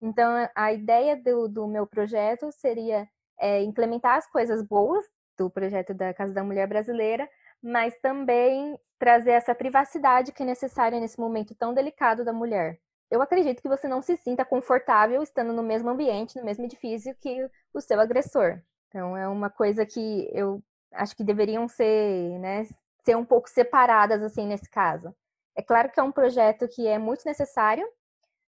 [0.00, 3.08] Então, a ideia do, do meu projeto seria
[3.40, 5.04] é, implementar as coisas boas
[5.38, 7.28] do projeto da Casa da Mulher Brasileira,
[7.62, 12.78] mas também trazer essa privacidade que é necessária nesse momento tão delicado da mulher.
[13.10, 17.14] Eu acredito que você não se sinta confortável estando no mesmo ambiente, no mesmo edifício
[17.20, 18.60] que o seu agressor.
[18.88, 20.62] Então é uma coisa que eu
[20.92, 22.66] acho que deveriam ser, né,
[23.04, 25.14] ser um pouco separadas assim nesse caso.
[25.54, 27.86] É claro que é um projeto que é muito necessário,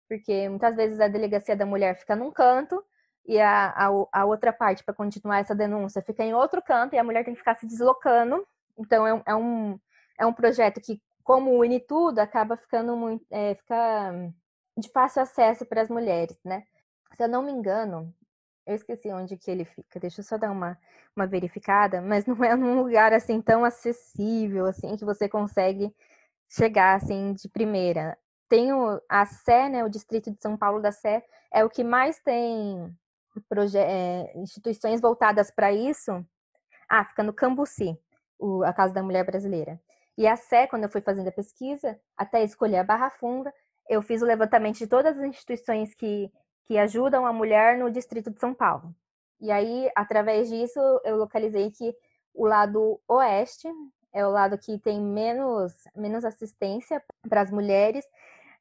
[0.09, 2.83] porque muitas vezes a delegacia da mulher fica num canto
[3.27, 6.99] e a, a, a outra parte para continuar essa denúncia fica em outro canto e
[6.99, 8.47] a mulher tem que ficar se deslocando.
[8.77, 9.79] Então é, é um,
[10.19, 13.25] é um projeto que, como une tudo, acaba ficando muito.
[13.31, 14.33] É, fica
[14.77, 16.65] de fácil acesso para as mulheres, né?
[17.15, 18.15] Se eu não me engano,
[18.69, 20.79] eu esqueci onde que ele fica, deixa eu só dar uma,
[21.17, 25.91] uma verificada, mas não é num lugar assim tão acessível, assim, que você consegue
[26.47, 28.17] chegar assim de primeira.
[28.47, 31.83] Tem o, a Sé, né, o Distrito de São Paulo da Sé, é o que
[31.83, 32.95] mais tem
[33.75, 36.23] é, instituições voltadas para isso,
[36.91, 37.99] ah, fica no Cambuci,
[38.39, 39.81] o, a Casa da Mulher Brasileira.
[40.17, 43.53] E a Sé, quando eu fui fazendo a pesquisa, até escolher a Barra Funda,
[43.89, 46.31] eu fiz o levantamento de todas as instituições que,
[46.69, 48.95] que ajudam a mulher no Distrito de São Paulo.
[49.41, 51.93] E aí, através disso, eu localizei que
[52.33, 53.69] o lado oeste
[54.13, 58.05] é o lado que tem menos, menos assistência para as mulheres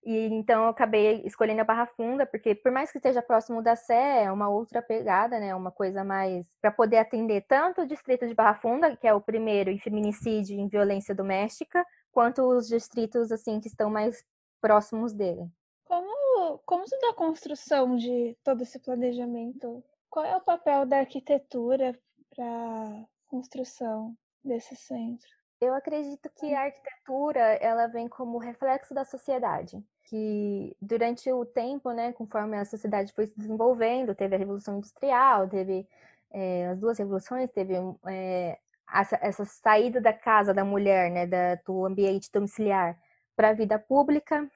[0.08, 3.76] e então eu acabei escolhendo a Barra Funda, porque por mais que esteja próximo da
[3.76, 5.53] Sé, é uma outra pegada, né?
[5.53, 9.20] Uma coisa mais para poder atender tanto o distrito de Barra Funda, que é o
[9.20, 14.24] primeiro em feminicídio e em violência doméstica, quanto os distritos assim que estão mais
[14.62, 15.45] próximos dele.
[15.84, 16.26] Como
[16.66, 19.84] como se dá a construção de todo esse planejamento?
[20.10, 21.98] Qual é o papel da arquitetura
[22.36, 25.28] para construção desse centro?
[25.60, 31.91] Eu acredito que a arquitetura ela vem como reflexo da sociedade que durante o tempo,
[31.91, 35.88] né, conforme a sociedade foi se desenvolvendo, teve a Revolução Industrial, teve
[36.32, 37.74] é, as duas revoluções, teve
[38.08, 38.58] é,
[38.93, 42.98] essa, essa, saída da casa da mulher, né, da, do ambiente domiciliar
[43.36, 44.50] para a vida pública,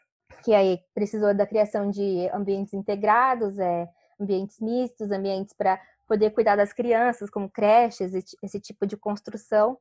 [0.44, 3.88] que aí precisou da criação de ambientes integrados, é,
[4.20, 9.78] ambientes mistos, ambientes para poder cuidar das crianças, como creches, esse tipo de construção.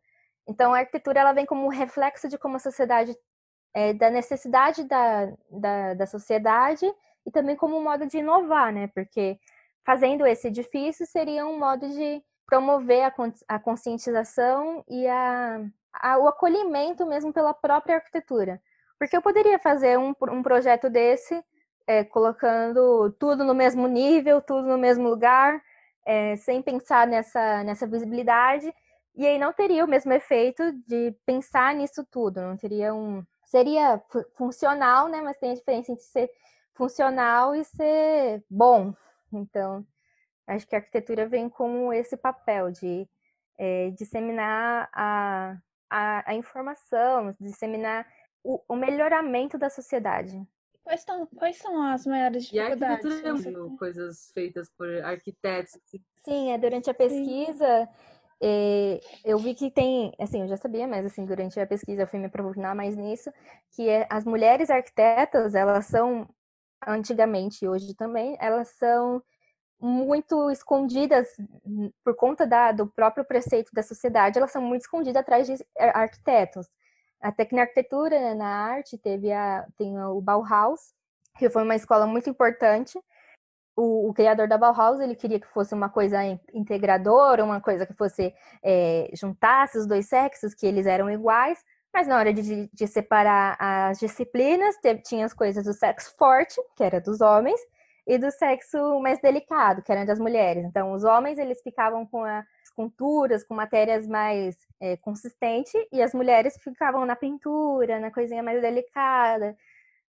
[0.46, 3.16] Então, a arquitetura ela vem como um reflexo de como a sociedade
[3.74, 6.86] é, da necessidade da, da, da sociedade
[7.26, 8.88] e também como um modo de inovar, né?
[8.88, 9.38] Porque
[9.84, 13.14] fazendo esse edifício seria um modo de promover a,
[13.48, 18.60] a conscientização e a, a, o acolhimento mesmo pela própria arquitetura.
[19.00, 21.42] Porque eu poderia fazer um, um projeto desse
[21.86, 25.60] é, colocando tudo no mesmo nível, tudo no mesmo lugar,
[26.04, 28.70] é, sem pensar nessa, nessa visibilidade.
[29.16, 33.24] E aí não teria o mesmo efeito de pensar nisso tudo, não teria um.
[33.46, 34.00] Seria
[34.36, 35.22] funcional, né?
[35.22, 36.30] Mas tem a diferença entre ser
[36.74, 38.94] funcional e ser bom.
[39.32, 39.84] Então,
[40.46, 43.08] acho que a arquitetura vem com esse papel de
[43.58, 45.56] é, disseminar a,
[45.90, 48.06] a, a, informação, disseminar
[48.42, 50.40] o, o, melhoramento da sociedade.
[50.82, 53.04] Quais são, quais são as maiores dificuldades?
[53.04, 55.78] E a arquitetura coisas feitas por arquitetos.
[56.24, 57.88] Sim, é, durante a pesquisa
[58.42, 62.06] é, eu vi que tem, assim, eu já sabia, mas assim, durante a pesquisa eu
[62.06, 63.30] fui me aprofundar mais nisso,
[63.72, 66.26] que é, as mulheres arquitetas, elas são,
[66.86, 69.22] antigamente e hoje também, elas são
[69.78, 71.28] muito escondidas
[72.02, 76.66] por conta da, do próprio preceito da sociedade, elas são muito escondidas atrás de arquitetos.
[77.20, 80.94] Até que na arquitetura, né, na arte, teve a, tem o Bauhaus,
[81.38, 82.98] que foi uma escola muito importante.
[83.76, 86.18] O, o criador da Bauhaus, ele queria que fosse uma coisa
[86.52, 91.62] integradora, uma coisa que fosse, é, juntasse os dois sexos, que eles eram iguais,
[91.92, 96.60] mas na hora de, de separar as disciplinas, teve, tinha as coisas do sexo forte,
[96.76, 97.60] que era dos homens,
[98.06, 100.64] e do sexo mais delicado, que eram das mulheres.
[100.64, 102.44] Então, os homens eles ficavam com as
[102.80, 108.60] esculturas, com matérias mais é, consistentes, e as mulheres ficavam na pintura, na coisinha mais
[108.62, 109.56] delicada.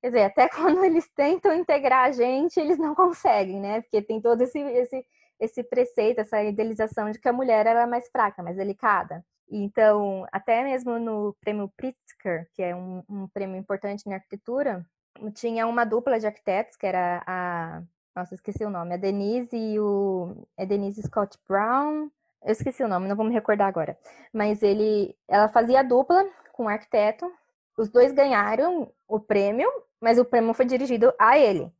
[0.01, 3.81] Quer dizer, até quando eles tentam integrar a gente, eles não conseguem, né?
[3.81, 5.05] Porque tem todo esse, esse,
[5.39, 9.23] esse preceito, essa idealização de que a mulher era é mais fraca, mais delicada.
[9.49, 14.85] Então, até mesmo no prêmio Pritzker, que é um, um prêmio importante na arquitetura,
[15.33, 17.81] tinha uma dupla de arquitetos, que era a.
[18.15, 18.93] Nossa, esqueci o nome.
[18.93, 20.47] A Denise e o.
[20.57, 22.09] É Denise Scott Brown.
[22.43, 23.97] Eu esqueci o nome, não vou me recordar agora.
[24.33, 25.15] Mas ele.
[25.27, 27.31] Ela fazia dupla com o arquiteto.
[27.77, 29.69] Os dois ganharam o prêmio,
[30.01, 31.71] mas o prêmio foi dirigido a ele.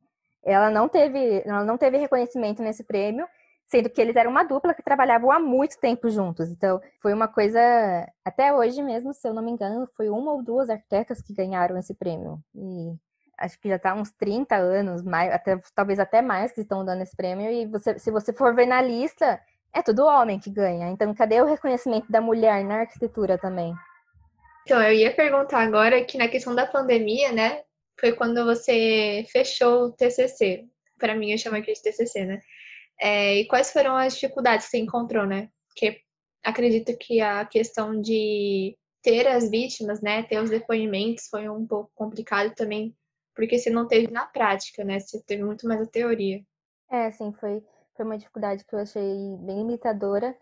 [0.44, 3.26] Ela não teve, ela não teve reconhecimento nesse prêmio,
[3.66, 6.48] sendo que eles eram uma dupla que trabalhavam há muito tempo juntos.
[6.50, 7.60] Então, foi uma coisa,
[8.24, 11.76] até hoje mesmo, se eu não me engano, foi uma ou duas arquitetas que ganharam
[11.76, 12.40] esse prêmio.
[12.54, 12.94] E
[13.36, 17.02] acho que já está uns 30 anos, mais, até, talvez até mais que estão dando
[17.02, 19.40] esse prêmio, e você, se você for ver na lista,
[19.74, 20.88] é tudo homem que ganha.
[20.88, 23.74] Então, cadê o reconhecimento da mulher na arquitetura também?
[24.62, 27.62] Então, eu ia perguntar agora que na questão da pandemia, né,
[27.98, 30.66] foi quando você fechou o TCC.
[30.98, 32.40] Para mim, eu chamo aqui de TCC, né?
[33.00, 35.48] É, e quais foram as dificuldades que você encontrou, né?
[35.68, 36.00] Porque
[36.42, 41.90] acredito que a questão de ter as vítimas, né, ter os depoimentos foi um pouco
[41.94, 42.94] complicado também
[43.38, 44.98] porque você não teve na prática, né?
[44.98, 46.42] Você teve muito mais a teoria.
[46.90, 47.62] É, sim, foi,
[47.98, 50.36] foi uma dificuldade que eu achei bem limitadora.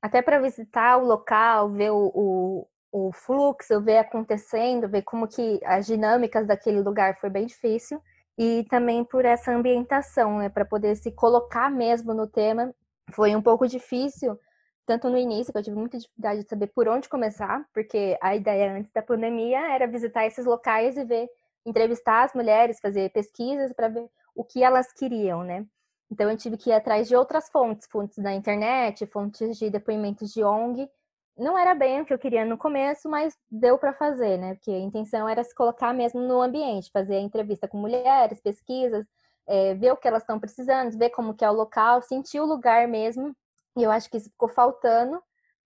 [0.00, 5.60] Até para visitar o local, ver o, o, o fluxo, ver acontecendo, ver como que
[5.64, 8.02] as dinâmicas daquele lugar foi bem difícil.
[8.38, 10.48] E também por essa ambientação, né?
[10.48, 12.74] Para poder se colocar mesmo no tema,
[13.12, 14.38] foi um pouco difícil
[14.84, 18.34] tanto no início, que eu tive muita dificuldade de saber por onde começar, porque a
[18.34, 21.28] ideia antes da pandemia era visitar esses locais e ver
[21.64, 25.64] entrevistar as mulheres, fazer pesquisas para ver o que elas queriam, né?
[26.12, 30.30] Então eu tive que ir atrás de outras fontes, fontes da internet, fontes de depoimentos
[30.32, 30.88] de ONG.
[31.36, 34.54] Não era bem o que eu queria no começo, mas deu para fazer, né?
[34.54, 39.06] Porque a intenção era se colocar mesmo no ambiente, fazer entrevista com mulheres, pesquisas,
[39.48, 42.46] é, ver o que elas estão precisando, ver como que é o local, sentir o
[42.46, 43.34] lugar mesmo.
[43.76, 45.18] E eu acho que isso ficou faltando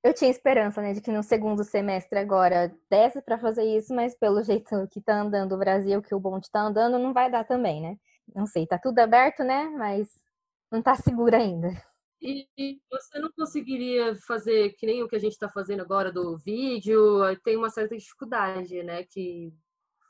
[0.06, 4.14] eu tinha esperança, né, de que no segundo semestre agora desse para fazer isso, mas
[4.14, 7.44] pelo jeito que tá andando o Brasil, que o bonde tá andando, não vai dar
[7.44, 7.96] também, né?
[8.34, 9.64] Não sei, tá tudo aberto, né?
[9.76, 10.08] Mas
[10.70, 11.70] não tá seguro ainda.
[12.20, 16.10] E, e você não conseguiria fazer que nem o que a gente está fazendo agora
[16.10, 17.20] do vídeo?
[17.44, 19.04] Tem uma certa dificuldade, né?
[19.04, 19.52] Que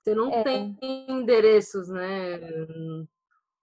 [0.03, 0.43] você não é.
[0.45, 0.79] tem
[1.09, 2.41] endereços, né?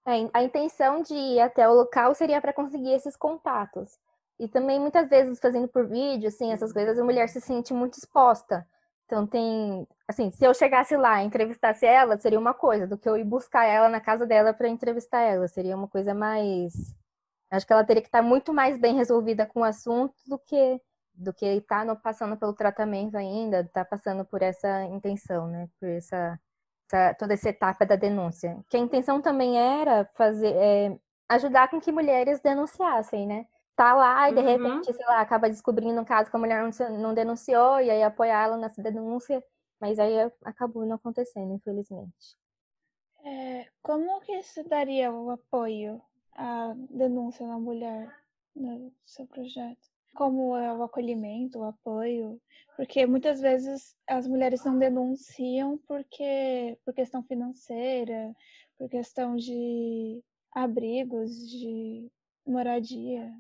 [0.06, 3.98] É, a intenção de ir até o local seria para conseguir esses contatos.
[4.38, 6.74] E também, muitas vezes, fazendo por vídeo, assim, essas uhum.
[6.74, 8.68] coisas, a mulher se sente muito exposta.
[9.06, 9.88] Então, tem.
[10.08, 13.24] Assim, se eu chegasse lá e entrevistasse ela, seria uma coisa, do que eu ir
[13.24, 15.48] buscar ela na casa dela para entrevistar ela.
[15.48, 16.74] Seria uma coisa mais.
[17.52, 20.82] Acho que ela teria que estar muito mais bem resolvida com o assunto do que
[21.16, 25.70] do que estar tá passando pelo tratamento ainda, estar tá passando por essa intenção, né?
[25.80, 26.40] Por essa,
[26.92, 28.58] essa, toda essa etapa da denúncia.
[28.70, 30.98] Que a intenção também era fazer é,
[31.30, 33.46] ajudar com que mulheres denunciassem, né?
[33.76, 34.46] Tá lá e de uhum.
[34.46, 36.64] repente, sei lá, acaba descobrindo um caso que a mulher
[37.00, 39.44] não denunciou e aí apoiar ela nessa denúncia,
[39.80, 40.14] mas aí
[40.44, 42.38] acabou não acontecendo, infelizmente.
[43.26, 46.02] É, como que se daria o apoio
[46.34, 48.14] à denúncia da mulher
[48.56, 49.92] no seu projeto?
[50.14, 52.40] Como é o acolhimento, o apoio?
[52.76, 58.36] Porque muitas vezes as mulheres não denunciam porque por questão financeira,
[58.78, 60.22] por questão de
[60.52, 62.12] abrigos, de
[62.46, 63.34] moradia.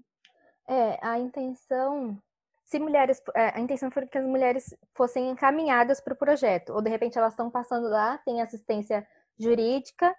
[0.67, 2.17] É, a intenção
[2.63, 6.81] se mulheres, é, a intenção foi que as mulheres fossem encaminhadas para o projeto, ou
[6.81, 9.05] de repente elas estão passando lá, tem assistência
[9.37, 10.15] jurídica,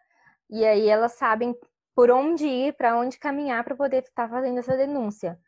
[0.50, 1.56] e aí elas sabem
[1.94, 5.38] por onde ir, para onde caminhar para poder estar tá fazendo essa denúncia.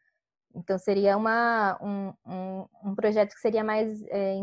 [0.55, 4.35] Então seria uma, um, um, um projeto que seria mais é,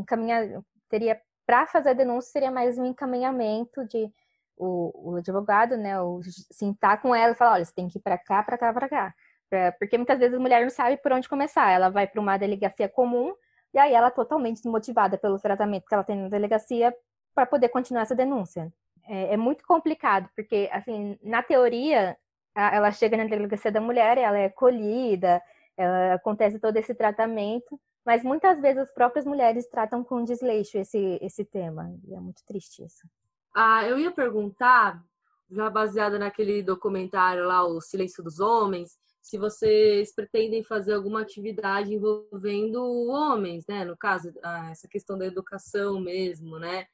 [0.89, 4.09] teria para fazer a denúncia seria mais um encaminhamento de
[4.55, 8.01] o, o advogado, né, o, sentar com ela e falar, olha, você tem que ir
[8.01, 9.15] para cá, para cá, para cá.
[9.49, 11.69] Pra, porque muitas vezes a mulher não sabe por onde começar.
[11.69, 13.33] Ela vai para uma delegacia comum
[13.73, 16.93] e aí ela é totalmente desmotivada pelo tratamento que ela tem na delegacia
[17.33, 18.71] para poder continuar essa denúncia.
[19.05, 22.15] É, é, muito complicado, porque, assim, na teoria,
[22.55, 25.41] a, ela chega na delegacia da mulher, ela é colhida,
[25.75, 31.19] ela, acontece todo esse tratamento, mas muitas vezes as próprias mulheres tratam com desleixo esse,
[31.21, 33.07] esse tema, e é muito triste isso.
[33.53, 35.03] Ah, eu ia perguntar,
[35.49, 41.93] já baseada naquele documentário lá, O Silêncio dos Homens, se vocês pretendem fazer alguma atividade
[41.93, 43.85] envolvendo homens, né?
[43.85, 44.33] No caso,
[44.69, 46.85] essa questão da educação mesmo, né?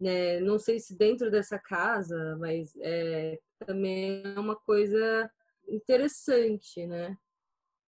[0.00, 0.38] né?
[0.38, 5.28] Não sei se dentro dessa casa, mas é, também é uma coisa
[5.68, 7.18] interessante, né?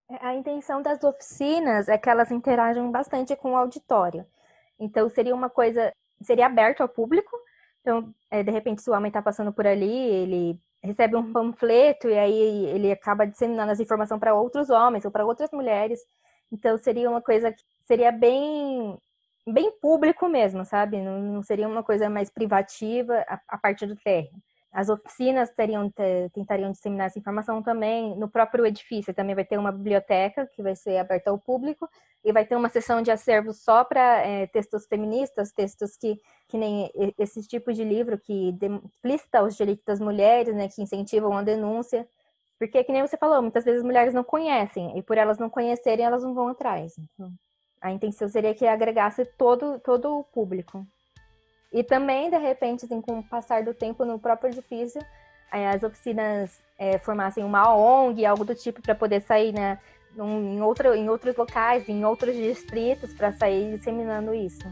[0.09, 4.25] É, a intenção das oficinas é que elas interajam bastante com o auditório.
[4.79, 7.37] Então, seria uma coisa, seria aberto ao público.
[7.81, 12.09] Então, é, de repente, se o homem está passando por ali, ele recebe um panfleto
[12.09, 16.01] e aí ele acaba disseminando essa informação para outros homens ou para outras mulheres.
[16.51, 18.99] Então seria uma coisa que seria bem
[19.47, 21.01] bem público mesmo, sabe?
[21.01, 24.31] Não, não seria uma coisa mais privativa a, a partir do térreo.
[24.73, 25.93] As oficinas teriam,
[26.33, 28.17] tentariam disseminar essa informação também.
[28.17, 31.89] No próprio edifício também vai ter uma biblioteca que vai ser aberta ao público
[32.25, 36.57] e vai ter uma sessão de acervo só para é, textos feministas, textos que, que
[36.57, 41.43] nem esse tipo de livro que explista os direitos das mulheres, né, que incentivam a
[41.43, 42.07] denúncia.
[42.57, 45.49] Porque, que nem você falou, muitas vezes as mulheres não conhecem, e por elas não
[45.49, 46.93] conhecerem, elas não vão atrás.
[46.99, 47.33] Então,
[47.81, 50.87] a intenção seria que agregasse todo, todo o público.
[51.73, 55.01] E também, de repente, assim, com o passar do tempo no próprio edifício,
[55.51, 59.79] as oficinas é, formassem uma ONG, algo do tipo, para poder sair né,
[60.17, 64.63] em, outro, em outros locais, em outros distritos, para sair disseminando isso,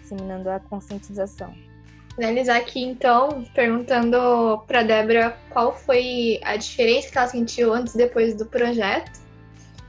[0.00, 1.54] disseminando a conscientização.
[2.14, 7.98] Finalizar aqui, então, perguntando para Débora qual foi a diferença que ela sentiu antes e
[7.98, 9.20] depois do projeto.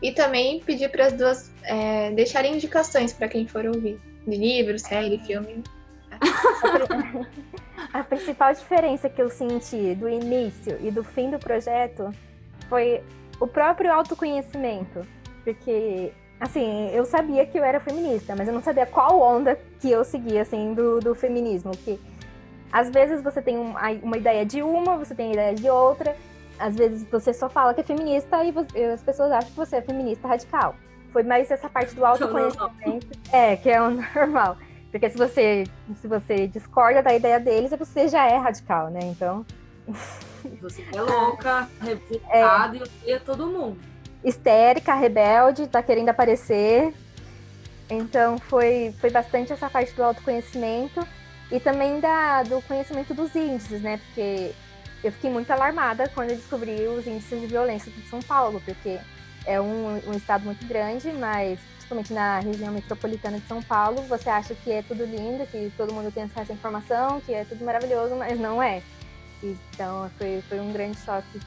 [0.01, 4.77] E também pedir para as duas é, deixarem indicações para quem for ouvir, de livro,
[4.77, 5.63] série, filme.
[7.93, 12.11] A principal diferença que eu senti do início e do fim do projeto
[12.69, 13.01] foi
[13.39, 15.05] o próprio autoconhecimento.
[15.43, 19.89] Porque, assim, eu sabia que eu era feminista, mas eu não sabia qual onda que
[19.89, 21.71] eu seguia, assim, do, do feminismo.
[21.71, 21.99] Que
[22.71, 26.15] às vezes você tem uma ideia de uma, você tem a ideia de outra.
[26.59, 29.77] Às vezes você só fala que é feminista e você, as pessoas acham que você
[29.77, 30.75] é feminista radical.
[31.13, 33.07] Foi mais essa parte do autoconhecimento.
[33.31, 34.57] É, que é o normal.
[34.97, 35.63] Porque se você,
[36.01, 38.99] se você discorda da ideia deles, você já é radical, né?
[39.03, 39.45] Então.
[40.61, 42.79] Você é louca, revoltada é.
[42.79, 43.77] e odeia todo mundo.
[44.23, 46.93] Histérica, rebelde, tá querendo aparecer.
[47.89, 51.05] Então foi, foi bastante essa parte do autoconhecimento
[51.51, 53.97] e também da, do conhecimento dos índices, né?
[53.97, 54.51] Porque
[55.03, 58.99] eu fiquei muito alarmada quando eu descobri os índices de violência de São Paulo, porque
[59.45, 64.29] é um, um estado muito grande, mas principalmente na região metropolitana de São Paulo, você
[64.29, 67.63] acha que é tudo lindo, que todo mundo tem acesso à informação, que é tudo
[67.63, 68.81] maravilhoso, mas não é.
[69.41, 71.39] Então foi, foi um grande choque.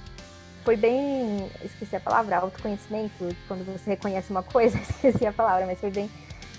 [0.65, 5.79] Foi bem, esqueci a palavra, autoconhecimento, quando você reconhece uma coisa, esqueci a palavra, mas
[5.79, 6.11] foi bem,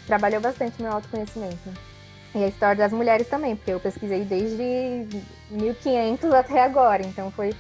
[0.06, 1.70] trabalhou bastante meu autoconhecimento.
[2.34, 5.08] E a história das mulheres também, porque eu pesquisei desde
[5.50, 7.54] 1500 até agora, então foi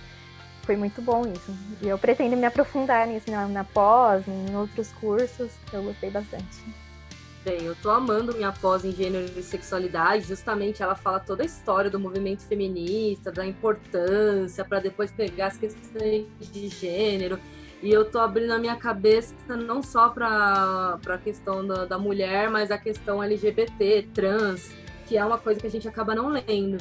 [0.72, 1.54] foi muito bom isso.
[1.82, 6.64] E eu pretendo me aprofundar nisso na, na pós, em outros cursos, eu gostei bastante.
[7.44, 11.46] Bem, eu tô amando minha pós em gênero e sexualidade, justamente ela fala toda a
[11.46, 17.38] história do movimento feminista, da importância para depois pegar as questões de gênero.
[17.84, 22.50] E eu tô abrindo a minha cabeça não só para a questão da, da mulher,
[22.50, 24.72] mas a questão LGBT, trans,
[25.08, 26.78] que é uma coisa que a gente acaba não lendo.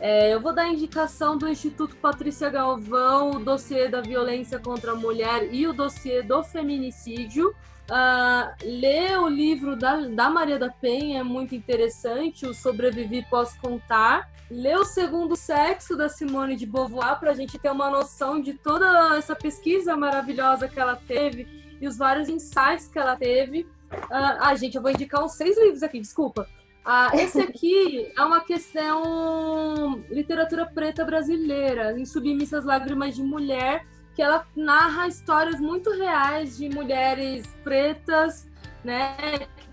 [0.00, 4.92] É, eu vou dar a indicação do Instituto Patrícia Galvão, o dossiê da violência contra
[4.92, 7.54] a mulher e o dossiê do feminicídio.
[7.90, 13.60] Uh, ler o livro da, da Maria da Penha é muito interessante, o Sobreviver Posso
[13.60, 14.30] Contar.
[14.50, 18.54] Ler o Segundo Sexo da Simone de Beauvoir para a gente ter uma noção de
[18.54, 21.46] toda essa pesquisa maravilhosa que ela teve
[21.78, 23.62] e os vários insights que ela teve.
[23.92, 26.48] Uh, ah, gente, eu vou indicar uns seis livros aqui, desculpa.
[26.84, 34.22] Ah, esse aqui é uma questão literatura preta brasileira, em Submissas Lágrimas de Mulher, que
[34.22, 38.48] ela narra histórias muito reais de mulheres pretas,
[38.82, 39.16] né?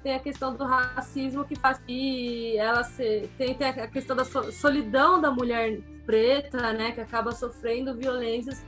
[0.03, 4.25] Tem a questão do racismo que faz que ela se, tem, tem a questão da
[4.25, 6.91] solidão da mulher preta, né?
[6.91, 8.63] Que acaba sofrendo violências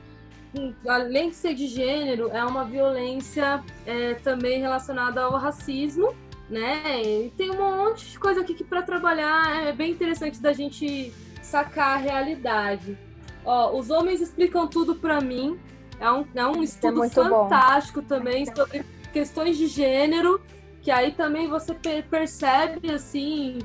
[0.88, 6.14] além de ser de gênero, é uma violência é, também relacionada ao racismo,
[6.50, 7.02] né?
[7.02, 11.12] E tem um monte de coisa aqui que para trabalhar é bem interessante da gente
[11.40, 12.98] sacar a realidade.
[13.44, 15.58] Ó, os homens explicam tudo para mim.
[16.00, 18.08] É um, é um é estudo é fantástico bom.
[18.08, 20.40] também sobre questões de gênero,
[20.82, 23.58] que aí também você percebe assim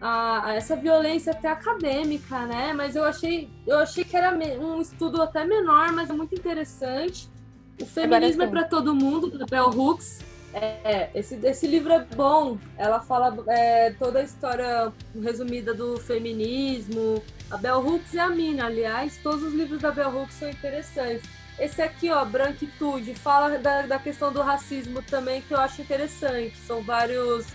[0.00, 2.72] a, a essa violência até acadêmica, né?
[2.72, 7.28] Mas eu achei, eu achei que era um estudo até menor, mas é muito interessante.
[7.80, 10.29] O feminismo é para todo mundo, da Bell Hooks.
[10.52, 12.58] É, esse, esse livro é bom.
[12.76, 14.92] Ela fala é, toda a história
[15.22, 17.22] resumida do feminismo.
[17.50, 21.28] A Bell Hooks e a Mina, aliás, todos os livros da Bell Hooks são interessantes.
[21.58, 26.56] Esse aqui, ó, Branquitude, fala da, da questão do racismo também, que eu acho interessante.
[26.66, 27.46] São vários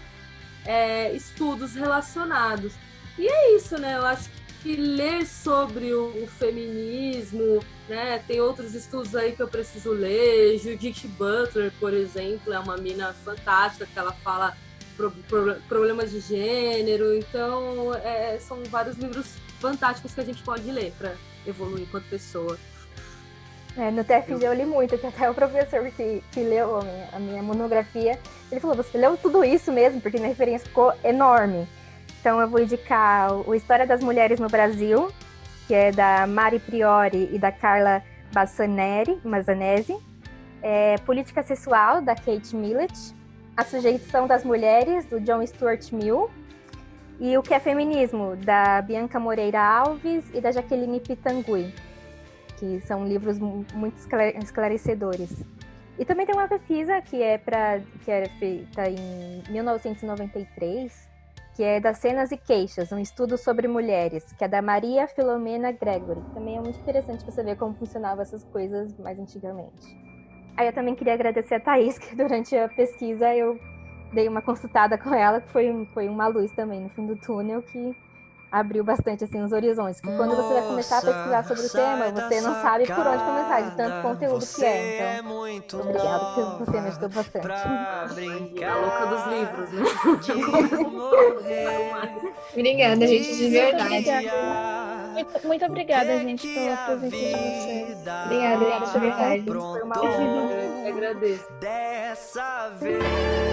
[0.66, 2.74] é, estudos relacionados.
[3.18, 3.96] E é isso, né?
[3.96, 4.30] Eu acho
[4.66, 8.20] que ler sobre o, o, feminismo, né?
[8.28, 10.57] Tem outros estudos aí que eu preciso ler.
[10.57, 14.57] Judith Butler, por exemplo, é uma mina fantástica que ela fala
[14.97, 17.16] pro, pro, problemas de gênero.
[17.16, 21.13] Então, é, são vários livros fantásticos que a gente pode ler para
[21.45, 22.57] evoluir enquanto pessoa.
[23.78, 27.09] É, no TFG eu li muito, que até o professor que, que leu a minha,
[27.13, 28.18] a minha, monografia,
[28.51, 31.68] ele falou, você leu tudo isso mesmo, porque minha referência ficou enorme.
[32.26, 35.11] Então eu vou indicar o História das Mulheres no Brasil,
[35.67, 38.01] que é da Mari Priori e da Carla
[38.34, 39.95] Bassaneri, Mazanese.
[40.59, 43.13] É, Política Sexual, da Kate Millett.
[43.55, 46.28] A Sujeição das Mulheres, do John Stuart Mill.
[47.19, 51.71] E O que é Feminismo, da Bianca Moreira Alves e da Jaqueline Pitangui
[52.57, 53.97] que são livros muito
[54.41, 55.43] esclarecedores.
[55.99, 61.13] E também tem uma pesquisa que é para que era feita em 1993,
[61.56, 65.72] que é das cenas e queixas, um estudo sobre mulheres, que é da Maria Filomena
[65.72, 66.22] Gregory.
[66.34, 69.97] Também é muito interessante você ver como funcionavam essas coisas mais antigamente.
[70.58, 73.58] Aí eu também queria agradecer a Thaís, que durante a pesquisa eu
[74.14, 77.62] dei uma consultada com ela, que foi, foi uma luz também no fim do túnel,
[77.62, 77.95] que
[78.60, 79.99] abriu bastante assim os horizontes.
[79.99, 83.24] Que quando você vai começar a pesquisar sobre o tema, você não sabe por onde
[83.24, 85.20] começar, de tanto conteúdo que é.
[85.49, 87.51] Então, obrigada por você me ajudou bastante.
[87.51, 88.08] A
[88.78, 89.84] louca dos livros, né?
[92.53, 94.06] obrigada, gente, de verdade.
[95.14, 97.97] Muito, muito obrigada, gente, pela presença de vocês.
[98.26, 99.43] Obrigada, gente, de verdade.
[99.45, 100.86] Foi uma honra.
[100.88, 101.51] Agradeço.
[101.60, 103.45] Dessa vez.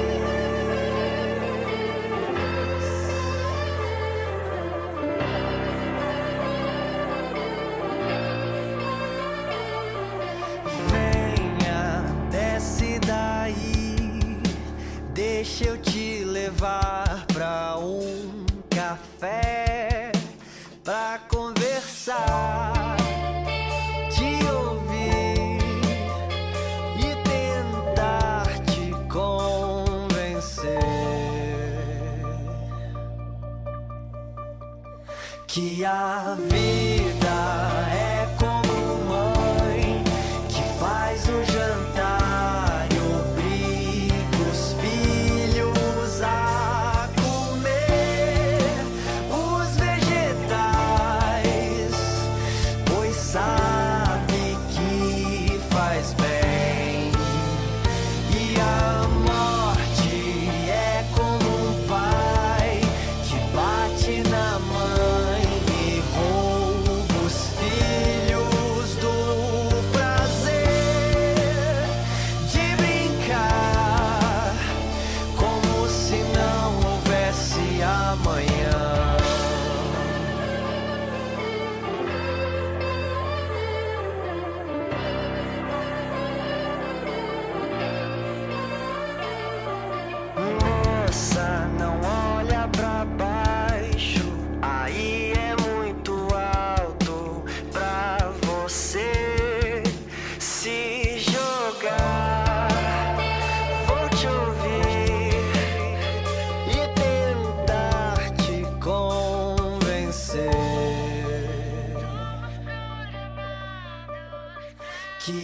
[15.55, 20.11] Deixa eu te levar pra um café
[20.83, 22.97] pra conversar,
[24.11, 25.59] te ouvir
[26.97, 30.81] e tentar te convencer
[35.47, 36.72] que a vida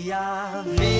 [0.08, 0.97] vida